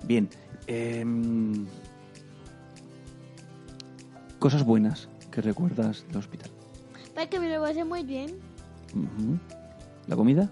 Bien. 0.04 0.28
Em, 0.68 1.66
cosas 4.40 4.64
buenas 4.64 5.10
que 5.32 5.42
recuerdas 5.42 6.06
del 6.08 6.18
hospital. 6.18 6.52
Para 7.14 7.30
que 7.30 7.40
me 7.40 7.54
lo 7.54 7.62
pasé 7.62 7.84
muy 7.84 8.04
bien. 8.04 8.32
Ujú. 8.94 9.38
¿La 10.08 10.16
comida? 10.16 10.50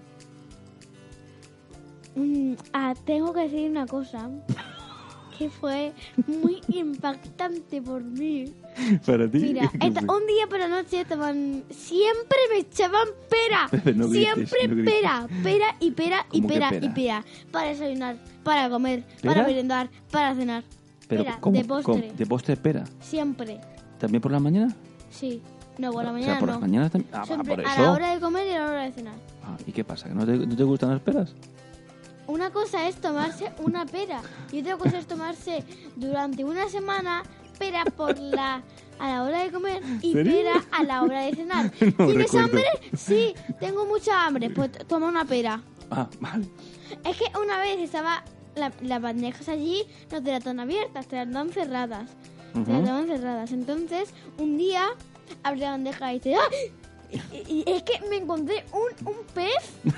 Mm, 2.15 2.53
ah, 2.73 2.93
tengo 3.05 3.33
que 3.33 3.41
decir 3.41 3.69
una 3.69 3.85
cosa 3.85 4.29
que 5.37 5.49
fue 5.49 5.93
muy 6.27 6.61
impactante 6.67 7.81
por 7.81 8.03
mí. 8.03 8.53
Para 9.05 9.29
ti. 9.29 9.39
Mira, 9.39 9.71
¿qué 9.79 9.87
esta- 9.87 10.01
un 10.01 10.25
día 10.27 10.47
por 10.49 10.59
la 10.59 10.67
noche 10.67 11.01
estaban... 11.01 11.63
Siempre 11.69 12.37
me 12.51 12.57
echaban 12.59 13.07
pera. 13.29 13.69
No 13.95 14.07
grites, 14.09 14.49
Siempre 14.49 14.67
no 14.67 14.85
pera, 14.85 15.27
pera 15.43 15.75
y 15.79 15.91
pera 15.91 16.25
y 16.31 16.37
¿Cómo 16.41 16.47
que 16.47 16.53
pera, 16.55 16.69
pera? 16.69 16.85
y 16.85 16.89
pera. 16.89 17.25
Para 17.51 17.67
desayunar, 17.69 18.17
para 18.43 18.69
comer, 18.69 19.03
¿Pera? 19.21 19.33
para 19.35 19.47
merendar, 19.47 19.89
para 20.11 20.35
cenar. 20.35 20.63
Pero, 21.07 21.23
pera, 21.23 21.37
¿cómo? 21.39 21.57
de 21.57 21.65
postre. 21.65 21.93
¿Cómo? 22.07 22.13
¿De 22.17 22.25
postre 22.25 22.57
pera? 22.57 22.83
Siempre, 22.99 23.59
¿También 23.99 24.21
por 24.21 24.31
la 24.31 24.39
mañana? 24.39 24.75
sí. 25.09 25.41
No, 25.77 25.93
por 25.93 26.03
la 26.03 26.09
o 26.09 26.13
mañana 26.13 26.33
sea, 26.33 26.39
por 26.39 26.47
no. 26.49 26.53
las 26.55 26.61
mañanas 26.61 26.91
también. 26.91 27.09
Ah, 27.15 27.23
Siempre 27.25 27.55
por 27.55 27.65
a 27.65 27.71
eso. 27.73 27.81
la 27.83 27.91
hora 27.93 28.13
de 28.13 28.19
comer 28.19 28.47
y 28.47 28.51
a 28.51 28.59
la 28.59 28.67
hora 28.69 28.83
de 28.83 28.91
cenar. 28.91 29.13
Ah, 29.45 29.55
¿Y 29.65 29.71
qué 29.71 29.85
pasa? 29.85 30.09
¿Que 30.09 30.13
no 30.13 30.25
te, 30.25 30.33
no 30.37 30.53
te 30.53 30.63
gustan 30.65 30.89
las 30.89 30.99
peras? 30.99 31.33
Una 32.27 32.49
cosa 32.51 32.85
es 32.89 32.97
tomarse 32.97 33.45
una 33.59 33.85
pera 33.85 34.21
y 34.51 34.59
otra 34.59 34.75
cosa 34.75 34.99
es 34.99 35.07
tomarse 35.07 35.63
durante 35.95 36.43
una 36.43 36.67
semana 36.67 37.23
pera 37.59 37.83
por 37.85 38.17
la 38.17 38.63
a 38.97 39.07
la 39.07 39.23
hora 39.23 39.43
de 39.43 39.51
comer 39.51 39.81
y 40.01 40.13
¿Serio? 40.13 40.33
pera 40.33 40.65
a 40.71 40.83
la 40.83 41.03
hora 41.03 41.21
de 41.21 41.35
cenar. 41.35 41.71
No 41.81 42.05
¿Tienes 42.07 42.15
recuerdo. 42.15 42.39
hambre? 42.45 42.63
Sí, 42.97 43.33
tengo 43.59 43.85
mucha 43.85 44.25
hambre. 44.25 44.49
Pues 44.49 44.71
toma 44.87 45.07
una 45.07 45.25
pera. 45.25 45.61
Ah, 45.91 46.07
vale. 46.19 46.47
Es 47.05 47.17
que 47.17 47.25
una 47.41 47.59
vez 47.59 47.79
estaba 47.79 48.23
la- 48.55 48.71
las 48.81 49.01
bandejas 49.01 49.47
allí, 49.49 49.83
no 50.11 50.21
te 50.23 50.31
las 50.31 50.43
dan 50.43 50.59
abiertas, 50.59 51.07
te 51.07 51.15
las 51.17 51.31
dan 51.31 51.49
cerradas. 51.51 52.09
Te 52.65 52.71
las 52.71 52.83
daban 52.85 53.07
cerradas. 53.07 53.51
Entonces, 53.51 54.09
un 54.39 54.57
día 54.57 54.87
abrí 55.43 55.59
la 55.61 55.71
bandeja 55.71 56.11
y 56.11 56.15
dice, 56.19 56.35
¡ah! 56.35 56.49
Y, 57.47 57.63
y 57.63 57.63
es 57.67 57.83
que 57.83 58.01
me 58.09 58.17
encontré 58.17 58.65
un, 58.73 59.07
un 59.07 59.15
pez 59.33 59.53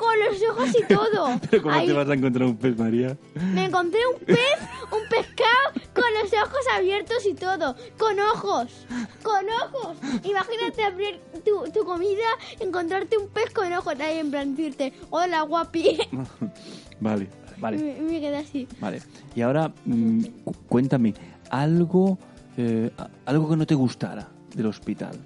con 0.00 0.18
los 0.18 0.42
ojos 0.50 0.68
y 0.80 0.84
todo. 0.92 1.38
Pero 1.50 1.62
¿cómo 1.62 1.74
Ahí. 1.74 1.86
te 1.86 1.92
vas 1.92 2.08
a 2.08 2.14
encontrar 2.14 2.48
un 2.48 2.56
pez, 2.56 2.76
María? 2.78 3.16
Me 3.54 3.66
encontré 3.66 4.00
un 4.12 4.24
pez, 4.24 4.58
un 4.90 5.08
pescado 5.08 5.84
con 5.94 6.04
los 6.22 6.32
ojos 6.32 6.60
abiertos 6.74 7.26
y 7.26 7.34
todo, 7.34 7.76
con 7.98 8.18
ojos, 8.18 8.86
con 9.22 9.44
ojos. 9.48 9.96
Imagínate 10.24 10.82
abrir 10.82 11.20
tu, 11.44 11.70
tu 11.72 11.84
comida, 11.84 12.24
encontrarte 12.60 13.18
un 13.18 13.28
pez 13.28 13.50
con 13.52 13.70
ojos 13.72 13.94
ahí 14.00 14.18
en 14.18 14.30
plan 14.30 14.56
decirte, 14.56 14.92
hola 15.10 15.42
guapi. 15.42 15.98
Vale, 17.00 17.28
vale, 17.58 17.78
Me, 17.78 18.00
me 18.00 18.20
quedé 18.20 18.36
así. 18.36 18.68
vale. 18.80 19.00
Y 19.34 19.40
ahora, 19.40 19.72
mm, 19.86 20.22
cu- 20.44 20.54
cuéntame, 20.68 21.14
algo, 21.50 22.18
eh, 22.58 22.90
algo 23.24 23.48
que 23.48 23.56
no 23.56 23.66
te 23.66 23.74
gustara 23.74 24.28
del 24.54 24.66
hospital. 24.66 25.18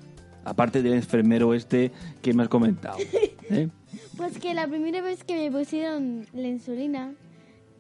Aparte 0.45 0.83
del 0.83 0.93
enfermero 0.95 1.53
este 1.55 1.91
que 2.23 2.33
me 2.33 2.43
has 2.45 2.49
comentado. 2.49 2.99
¿eh? 3.51 3.69
Pues 4.17 4.39
que 4.39 4.55
la 4.55 4.67
primera 4.69 5.01
vez 5.01 5.25
que 5.25 5.37
me 5.37 5.57
pusieron 5.57 6.27
la 6.33 6.49
insulina, 6.49 7.13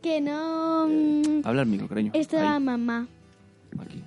que 0.03 0.21
no 0.21 0.87
mm, 0.88 1.41
Habla 1.47 1.64
micro, 1.64 1.88
cariño. 1.88 2.11
estaba 2.14 2.55
Ahí, 2.57 2.62
mamá, 2.62 3.07
aquí, 3.79 4.03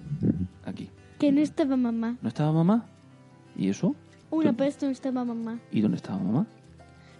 aquí. 0.65 0.89
que 1.19 1.31
no 1.31 1.39
estaba 1.41 1.77
mamá. 1.77 2.17
¿No 2.21 2.29
estaba 2.29 2.51
mamá? 2.51 2.85
¿Y 3.57 3.69
eso? 3.69 3.95
Una 4.29 4.51
vez 4.51 4.81
no 4.81 4.89
estaba 4.89 5.23
mamá. 5.23 5.59
¿Y 5.71 5.81
dónde 5.81 5.97
estaba 5.97 6.19
mamá? 6.19 6.45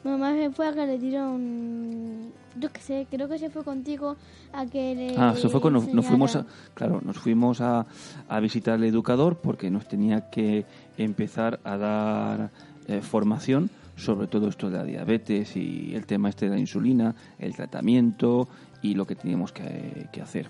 Mamá 0.04 0.34
se 0.36 0.50
fue 0.52 0.68
a 0.68 0.74
que 0.74 0.86
le 0.86 1.00
dieron, 1.00 2.32
yo 2.60 2.72
qué 2.72 2.80
sé, 2.82 3.08
creo 3.10 3.28
que 3.28 3.40
se 3.40 3.50
fue 3.50 3.64
contigo 3.64 4.16
a 4.54 4.66
que 4.66 4.96
le 4.96 5.16
Ah, 5.18 5.34
se 5.36 5.50
fue 5.50 5.60
con, 5.60 5.74
nos, 5.74 5.88
nos 5.94 6.06
fuimos 6.06 6.36
a, 6.36 6.46
claro, 6.76 7.02
nos 7.04 7.18
fuimos 7.18 7.60
a, 7.62 7.86
a 8.30 8.40
visitar 8.40 8.76
al 8.76 8.84
educador 8.86 9.38
porque 9.38 9.70
nos 9.70 9.88
tenía 9.88 10.30
que 10.30 10.66
empezar 10.98 11.60
a 11.64 11.78
dar 11.78 12.52
eh, 12.88 13.02
formación 13.02 13.70
sobre 13.98 14.28
todo 14.28 14.48
esto 14.48 14.70
de 14.70 14.78
la 14.78 14.84
diabetes 14.86 15.58
y 15.58 15.94
el 15.94 16.06
tema 16.06 16.30
este 16.30 16.46
de 16.46 16.52
la 16.56 16.60
insulina, 16.60 17.14
el 17.40 17.54
tratamiento 17.56 18.48
y 18.82 18.94
lo 18.94 19.06
que 19.06 19.16
teníamos 19.16 19.52
que, 19.52 20.08
que 20.14 20.22
hacer. 20.22 20.50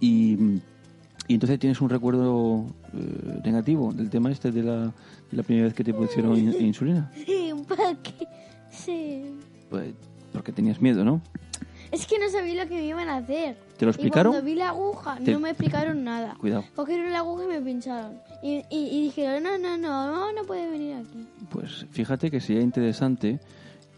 Y, 0.00 0.36
y 1.28 1.34
entonces 1.34 1.58
tienes 1.60 1.80
un 1.80 1.88
recuerdo 1.90 2.66
eh, 2.94 3.40
negativo 3.44 3.92
del 3.92 4.10
tema 4.10 4.32
este 4.32 4.50
de 4.50 4.62
la, 4.64 4.86
de 4.86 5.36
la 5.36 5.42
primera 5.44 5.66
vez 5.66 5.74
que 5.74 5.84
te 5.84 5.94
pusieron 5.94 6.36
in- 6.36 6.54
insulina. 6.66 7.12
Sí, 7.24 7.52
un 7.52 7.64
paquete. 7.64 8.26
Sí. 8.70 9.22
Pues 9.70 9.92
porque 10.32 10.50
tenías 10.50 10.80
miedo, 10.80 11.04
¿no? 11.04 11.20
Es 11.92 12.06
que 12.06 12.18
no 12.18 12.28
sabía 12.30 12.64
lo 12.64 12.68
que 12.68 12.74
me 12.76 12.84
iban 12.86 13.08
a 13.08 13.18
hacer. 13.18 13.56
¿Te 13.76 13.84
lo 13.84 13.90
explicaron? 13.90 14.32
Y 14.32 14.34
cuando 14.36 14.46
vi 14.50 14.54
la 14.56 14.70
aguja, 14.70 15.18
Te- 15.22 15.32
no 15.32 15.40
me 15.40 15.50
explicaron 15.50 16.02
nada. 16.02 16.34
Cuidado. 16.40 16.64
Cogieron 16.74 17.12
la 17.12 17.18
aguja 17.18 17.44
y 17.44 17.46
me 17.48 17.60
pincharon. 17.60 18.18
Y, 18.42 18.64
y, 18.70 18.88
y 18.88 19.02
dijeron, 19.04 19.42
no, 19.42 19.58
no, 19.58 19.76
no, 19.78 20.06
no, 20.10 20.32
no 20.32 20.42
puede 20.44 20.70
venir 20.70 20.96
aquí. 20.96 21.26
Pues 21.50 21.86
fíjate 21.90 22.30
que 22.30 22.40
sería 22.40 22.62
interesante 22.62 23.38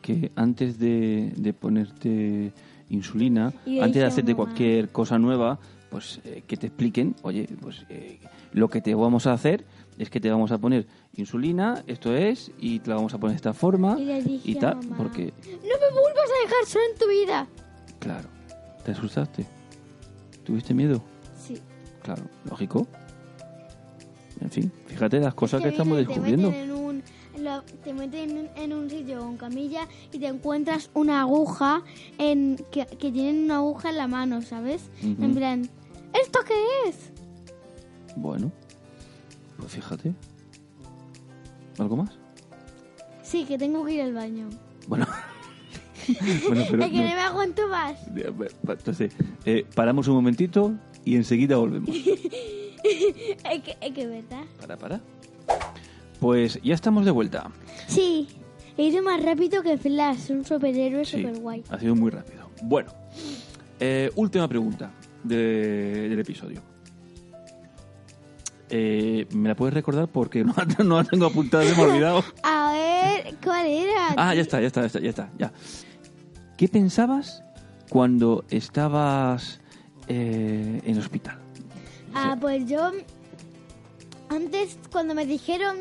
que 0.03 0.33
antes 0.37 0.79
de, 0.79 1.33
de 1.37 1.53
ponerte 1.53 2.53
insulina, 2.91 3.53
antes 3.67 3.95
de 3.95 4.05
hacerte 4.05 4.33
mamá. 4.35 4.45
cualquier 4.45 4.89
cosa 4.91 5.19
nueva, 5.19 5.59
pues 5.91 6.21
eh, 6.25 6.43
que 6.47 6.57
te 6.57 6.67
expliquen, 6.67 7.15
oye, 7.23 7.49
pues 7.61 7.85
eh, 7.89 8.19
lo 8.53 8.69
que 8.69 8.81
te 8.81 8.95
vamos 8.95 9.27
a 9.27 9.33
hacer 9.33 9.65
es 9.99 10.11
que 10.11 10.21
te 10.21 10.29
vamos 10.31 10.51
a 10.53 10.59
poner 10.59 10.87
insulina, 11.15 11.83
esto 11.87 12.15
es, 12.15 12.51
y 12.59 12.81
te 12.81 12.91
la 12.91 12.97
vamos 12.97 13.15
a 13.15 13.19
poner 13.19 13.35
de 13.35 13.37
esta 13.37 13.53
forma 13.53 13.97
Y 13.99 14.41
y 14.45 14.55
tal, 14.57 14.81
porque, 14.97 15.33
No 15.47 15.53
me 15.53 16.01
vuelvas 16.01 16.31
a 16.31 16.43
dejar 16.43 16.67
sola 16.67 16.85
en 16.93 16.99
tu 16.99 17.09
vida. 17.09 17.47
Claro, 18.05 18.29
te 18.85 18.93
asustaste, 18.93 19.47
tuviste 20.45 20.75
miedo, 20.75 21.03
Sí. 21.43 21.59
claro, 22.03 22.25
lógico. 22.49 22.87
En 24.41 24.51
fin, 24.51 24.71
fíjate 24.87 25.21
las 25.21 25.35
cosas 25.35 25.63
que, 25.63 25.69
Es 25.69 25.73
estamos 25.75 25.97
descubriendo. 25.97 26.51
Te 26.51 26.55
meten, 26.57 26.71
en 26.71 26.77
un, 26.77 27.03
lo- 27.43 27.63
te 27.63 27.95
meten 27.95 28.51
en 28.57 28.73
un, 28.75 28.91
sitio 28.91 29.21
con 29.21 29.37
camilla 29.39 29.89
y 30.13 30.19
te 30.19 30.27
encuentras 30.27 30.91
una 30.93 31.23
aguja 31.23 31.83
en 32.19 32.57
que, 32.71 32.85
que 32.87 33.11
tienen 33.11 33.45
una 33.45 33.57
aguja 33.57 33.89
en 33.91 33.97
la 33.97 34.07
mano, 34.09 34.43
¿sabes? 34.43 34.91
En 35.03 35.35
plan, 35.35 35.69
¿esto 36.13 36.41
qué 36.47 36.89
es? 36.89 37.11
Bueno, 38.17 38.53
pues 39.57 39.73
fíjate. 39.73 40.13
¿Algo 41.79 41.97
más? 41.97 42.11
Sí, 43.23 43.45
que 43.45 43.57
tengo 43.57 43.85
que 43.85 43.93
ir 43.95 44.03
al 44.03 44.13
baño. 44.15 44.51
Bueno, 44.89 45.07
bueno 46.49 46.65
pero 46.71 46.85
es 46.85 46.91
que 46.91 46.97
no. 46.99 47.05
no. 47.05 47.15
me 47.15 47.21
aguanto 47.21 47.69
más. 47.69 47.97
Entonces, 48.69 49.13
eh, 49.45 49.65
paramos 49.75 50.09
un 50.09 50.15
momentito 50.15 50.73
y 51.05 51.17
enseguida 51.17 51.57
volvemos. 51.57 51.91
Es 52.85 53.63
que, 53.63 53.77
es 53.81 53.93
que, 53.95 54.07
¿verdad? 54.07 54.43
Para, 54.61 54.77
para. 54.77 55.01
Pues 56.21 56.61
ya 56.63 56.75
estamos 56.75 57.07
de 57.07 57.11
vuelta. 57.13 57.51
Sí, 57.87 58.29
he 58.77 58.85
ido 58.85 59.03
más 59.03 59.23
rápido 59.23 59.63
que 59.63 59.79
Flash, 59.79 60.31
un 60.31 60.45
superhéroe 60.45 61.03
Sí, 61.07 61.17
super 61.23 61.39
guay. 61.41 61.63
ha 61.71 61.79
sido 61.79 61.95
muy 61.95 62.11
rápido. 62.11 62.51
Bueno, 62.63 62.93
eh, 63.81 64.11
última 64.17 64.47
pregunta 64.49 64.91
de- 65.23 66.09
del 66.11 66.19
episodio. 66.19 66.61
Eh, 68.71 69.27
¿Me 69.33 69.49
la 69.49 69.55
puedes 69.55 69.75
recordar? 69.75 70.09
Porque 70.09 70.45
no, 70.45 70.55
no 70.85 70.97
la 70.99 71.05
tengo 71.05 71.27
apuntada, 71.27 71.65
me 71.65 71.71
he 71.71 71.87
olvidado. 71.87 72.25
A 72.43 72.73
ver, 72.73 73.35
¿cuál 73.43 73.67
era? 73.67 74.15
Ah, 74.17 74.35
ya 74.35 74.43
está, 74.43 74.61
ya 74.61 74.67
está, 74.67 74.81
ya 74.83 74.87
está, 74.87 75.01
ya 75.01 75.11
está, 75.11 75.31
ya. 75.39 75.53
¿Qué 76.57 76.69
pensabas 76.69 77.43
cuando 77.89 78.45
estabas 78.49 79.61
eh, 80.09 80.81
en 80.85 80.95
el 80.95 81.01
hospital? 81.01 81.39
Ah, 82.15 82.37
pues 82.41 82.69
yo 82.69 82.93
antes 84.29 84.79
cuando 84.93 85.15
me 85.15 85.27
dijeron, 85.27 85.77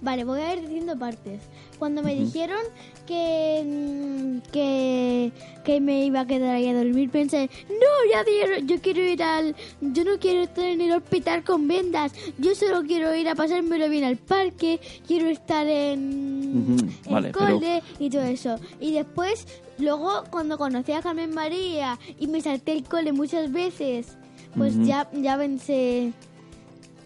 vale, 0.00 0.24
voy 0.24 0.40
a 0.40 0.54
ir 0.54 0.60
diciendo 0.60 0.96
partes. 0.96 1.42
Cuando 1.78 2.02
me 2.02 2.14
dijeron 2.14 2.58
que, 3.06 3.62
mm, 3.64 4.50
que 4.50 5.32
que 5.64 5.80
me 5.82 6.06
iba 6.06 6.20
a 6.20 6.26
quedar 6.26 6.54
ahí 6.54 6.66
a 6.66 6.74
dormir, 6.74 7.10
pensé, 7.10 7.50
no, 7.68 8.10
ya 8.10 8.24
dieron, 8.24 8.66
yo 8.66 8.80
quiero 8.80 9.02
ir 9.02 9.22
al, 9.22 9.54
yo 9.82 10.02
no 10.02 10.18
quiero 10.18 10.40
estar 10.40 10.64
en 10.64 10.80
el 10.80 10.92
hospital 10.92 11.44
con 11.44 11.68
vendas, 11.68 12.12
yo 12.38 12.54
solo 12.54 12.84
quiero 12.86 13.14
ir 13.14 13.28
a 13.28 13.34
pasármelo 13.34 13.90
bien 13.90 14.04
al 14.04 14.16
parque, 14.16 14.80
quiero 15.06 15.28
estar 15.28 15.66
en 15.66 16.78
el 17.04 17.12
vale, 17.12 17.32
pero- 17.32 17.56
cole 17.56 17.82
y 17.98 18.08
todo 18.08 18.22
eso. 18.22 18.56
Y 18.80 18.92
después, 18.92 19.46
luego 19.78 20.24
cuando 20.30 20.56
conocí 20.56 20.92
a 20.92 21.02
Carmen 21.02 21.34
María 21.34 21.98
y 22.18 22.28
me 22.28 22.40
salté 22.40 22.72
el 22.72 22.84
cole 22.84 23.12
muchas 23.12 23.52
veces, 23.52 24.16
pues 24.56 24.74
Ujú. 24.74 24.84
ya, 24.86 25.06
ya 25.12 25.36
pensé, 25.36 26.14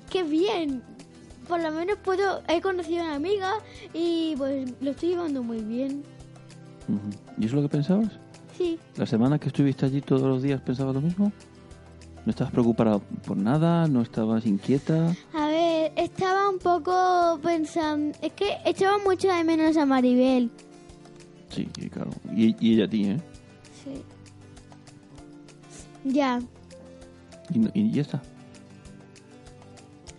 qué 0.08 0.22
bien. 0.22 0.84
Por 1.48 1.60
lo 1.62 1.70
menos 1.72 1.98
puedo, 1.98 2.42
he 2.48 2.60
conocido 2.60 3.02
a 3.02 3.06
una 3.06 3.14
amiga 3.16 3.52
y 3.92 4.34
pues 4.36 4.72
lo 4.80 4.90
estoy 4.92 5.10
llevando 5.10 5.42
muy 5.42 5.60
bien. 5.60 6.02
¿Y 7.38 7.44
eso 7.44 7.46
es 7.46 7.52
lo 7.54 7.62
que 7.62 7.68
pensabas? 7.68 8.08
Sí, 8.56 8.78
¿La 8.96 9.06
semana 9.06 9.38
que 9.38 9.48
estuviste 9.48 9.86
allí 9.86 10.00
todos 10.02 10.22
los 10.22 10.42
días 10.42 10.60
pensabas 10.60 10.94
lo 10.94 11.00
mismo? 11.00 11.32
¿No 12.24 12.30
estabas 12.30 12.52
preocupada 12.52 12.98
por 13.26 13.36
nada? 13.36 13.88
¿No 13.88 14.02
estabas 14.02 14.46
inquieta? 14.46 15.14
a 15.34 15.46
ver, 15.48 15.92
estaba 15.96 16.48
un 16.48 16.58
poco 16.58 17.40
pensando, 17.42 18.16
es 18.22 18.32
que 18.34 18.58
echaba 18.64 18.98
mucho 18.98 19.28
de 19.28 19.42
menos 19.42 19.76
a 19.76 19.86
Maribel. 19.86 20.50
Sí, 21.48 21.66
claro. 21.90 22.10
Y, 22.36 22.54
y 22.64 22.74
ella 22.74 22.84
a 22.84 22.88
ti, 22.88 23.04
¿eh? 23.06 23.16
Sí. 23.84 24.02
Ya, 26.04 26.40
Y, 27.52 27.80
y 27.80 27.90
ya 27.92 28.02
está. 28.02 28.22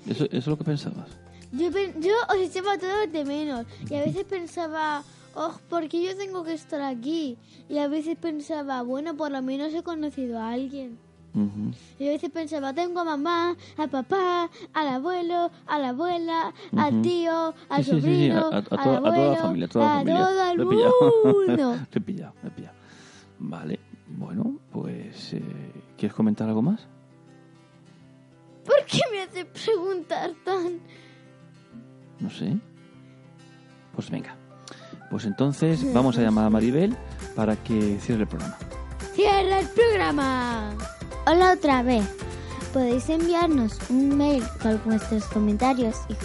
Eso, 0.07 0.25
eso 0.25 0.37
es 0.37 0.47
lo 0.47 0.57
que 0.57 0.63
pensabas. 0.63 1.07
yo, 1.51 1.69
yo 1.99 2.13
os 2.29 2.35
echaba 2.37 2.77
todos 2.77 3.11
de 3.11 3.23
menos 3.25 3.65
y 3.89 3.95
a 3.95 4.01
veces 4.01 4.25
pensaba, 4.25 5.03
oh, 5.35 5.53
¿por 5.69 5.87
qué 5.87 6.03
yo 6.03 6.17
tengo 6.17 6.43
que 6.43 6.53
estar 6.53 6.81
aquí? 6.81 7.37
Y 7.69 7.77
a 7.77 7.87
veces 7.87 8.17
pensaba, 8.17 8.81
bueno, 8.81 9.15
por 9.15 9.31
lo 9.31 9.41
menos 9.41 9.73
he 9.73 9.83
conocido 9.83 10.39
a 10.39 10.49
alguien. 10.51 10.97
Ujú. 11.35 11.71
Y 11.97 12.07
a 12.07 12.11
veces 12.11 12.29
pensaba, 12.29 12.73
tengo 12.73 12.99
a 12.99 13.03
mamá, 13.05 13.55
a 13.77 13.87
papá, 13.87 14.51
al 14.73 14.87
abuelo, 14.87 15.49
a 15.65 15.79
la 15.79 15.89
abuela, 15.89 16.53
al 16.77 17.01
tío, 17.01 17.55
al 17.69 17.83
Sí, 17.83 17.89
sí, 17.91 18.01
sí, 18.01 18.01
sí, 18.01 18.01
sobrino, 18.01 18.39
a, 18.51 18.55
a- 18.55 18.57
a 18.57 18.61
toda, 18.61 18.97
a 18.97 19.01
toda 19.01 19.29
la 19.31 19.35
familia, 19.37 19.65
a 19.65 19.69
toda 19.69 19.85
la 19.85 19.91
a 19.93 19.97
familia. 19.99 20.19
todo 20.19 20.51
el 20.51 20.57
Lo 20.57 20.63
he 20.63 20.67
pillado. 20.75 20.93
mundo. 21.25 21.75
Lo 21.91 21.97
he 21.97 22.01
pillado, 22.01 22.33
lo 22.43 22.49
he 22.49 22.51
pillado. 22.51 22.75
Vale, 23.39 23.79
bueno, 24.09 24.57
pues... 24.71 25.33
eh, 25.33 25.41
¿Quieres 25.97 26.15
comentar 26.15 26.47
algo 26.47 26.61
más? 26.61 26.87
¿Por 28.83 28.91
qué 28.91 28.99
me 29.11 29.21
hace 29.21 29.45
preguntar 29.45 30.31
tan...? 30.43 30.81
No 32.19 32.29
sé. 32.29 32.57
Pues 33.95 34.09
venga. 34.09 34.35
Pues 35.09 35.23
entonces 35.23 35.93
vamos 35.93 36.17
a 36.17 36.21
llamar 36.21 36.47
a 36.47 36.49
Maribel 36.49 36.93
para 37.33 37.55
que 37.55 37.97
cierre 38.01 38.23
el 38.23 38.27
programa. 38.27 38.57
¡Cierra 39.13 39.59
el 39.59 39.69
programa! 39.69 40.75
Hola 41.25 41.53
otra 41.53 41.81
vez. 41.81 42.03
Podéis 42.73 43.07
enviarnos 43.07 43.79
un 43.89 44.17
mail 44.17 44.43
con 44.61 44.81
vuestros 44.83 45.23
comentarios 45.27 45.95
y 46.09 46.15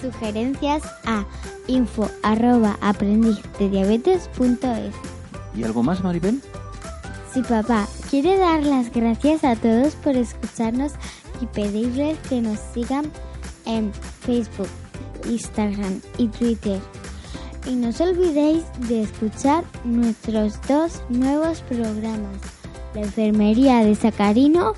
sugerencias 0.00 0.84
a 1.04 1.26
info 1.66 2.08
arroba 2.22 2.78
aprendizdediabetes.es. 2.80 4.94
¿Y 5.56 5.64
algo 5.64 5.82
más, 5.82 6.04
Maribel? 6.04 6.40
Si 7.32 7.42
papá 7.42 7.88
quiere 8.08 8.38
dar 8.38 8.62
las 8.62 8.92
gracias 8.92 9.42
a 9.42 9.56
todos 9.56 9.96
por 9.96 10.14
escucharnos 10.14 10.92
y 11.40 11.46
pedirles 11.46 12.18
que 12.28 12.40
nos 12.40 12.58
sigan 12.74 13.10
en 13.64 13.92
Facebook, 14.20 14.68
Instagram 15.28 16.00
y 16.18 16.28
Twitter. 16.28 16.80
Y 17.66 17.74
no 17.74 17.88
os 17.88 18.00
olvidéis 18.00 18.64
de 18.88 19.02
escuchar 19.02 19.64
nuestros 19.84 20.60
dos 20.68 21.02
nuevos 21.08 21.62
programas, 21.62 22.38
la 22.94 23.02
enfermería 23.02 23.84
de 23.84 23.94
Sacarino 23.94 24.74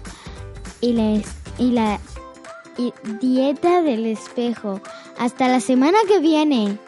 y 0.80 0.92
la, 0.94 2.00
dieta 3.20 3.82
del 3.82 4.06
espejo. 4.06 4.80
Hasta 5.18 5.48
la 5.48 5.60
semana 5.60 5.98
que 6.06 6.20
viene. 6.20 6.78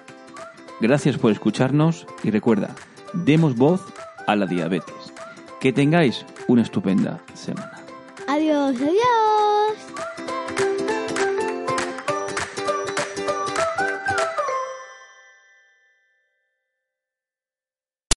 Gracias 0.81 1.19
por 1.19 1.33
escucharnos 1.33 2.07
y 2.23 2.31
recuerda, 2.31 2.75
demos 3.13 3.57
voz 3.57 3.83
a 4.27 4.37
la 4.37 4.47
diabetes. 4.47 5.13
Que 5.61 5.73
tengáis 5.75 6.25
una 6.49 6.63
estupenda 6.63 7.21
semana. 7.35 7.80
Adiós, 8.31 8.77
adiós. 8.81 9.90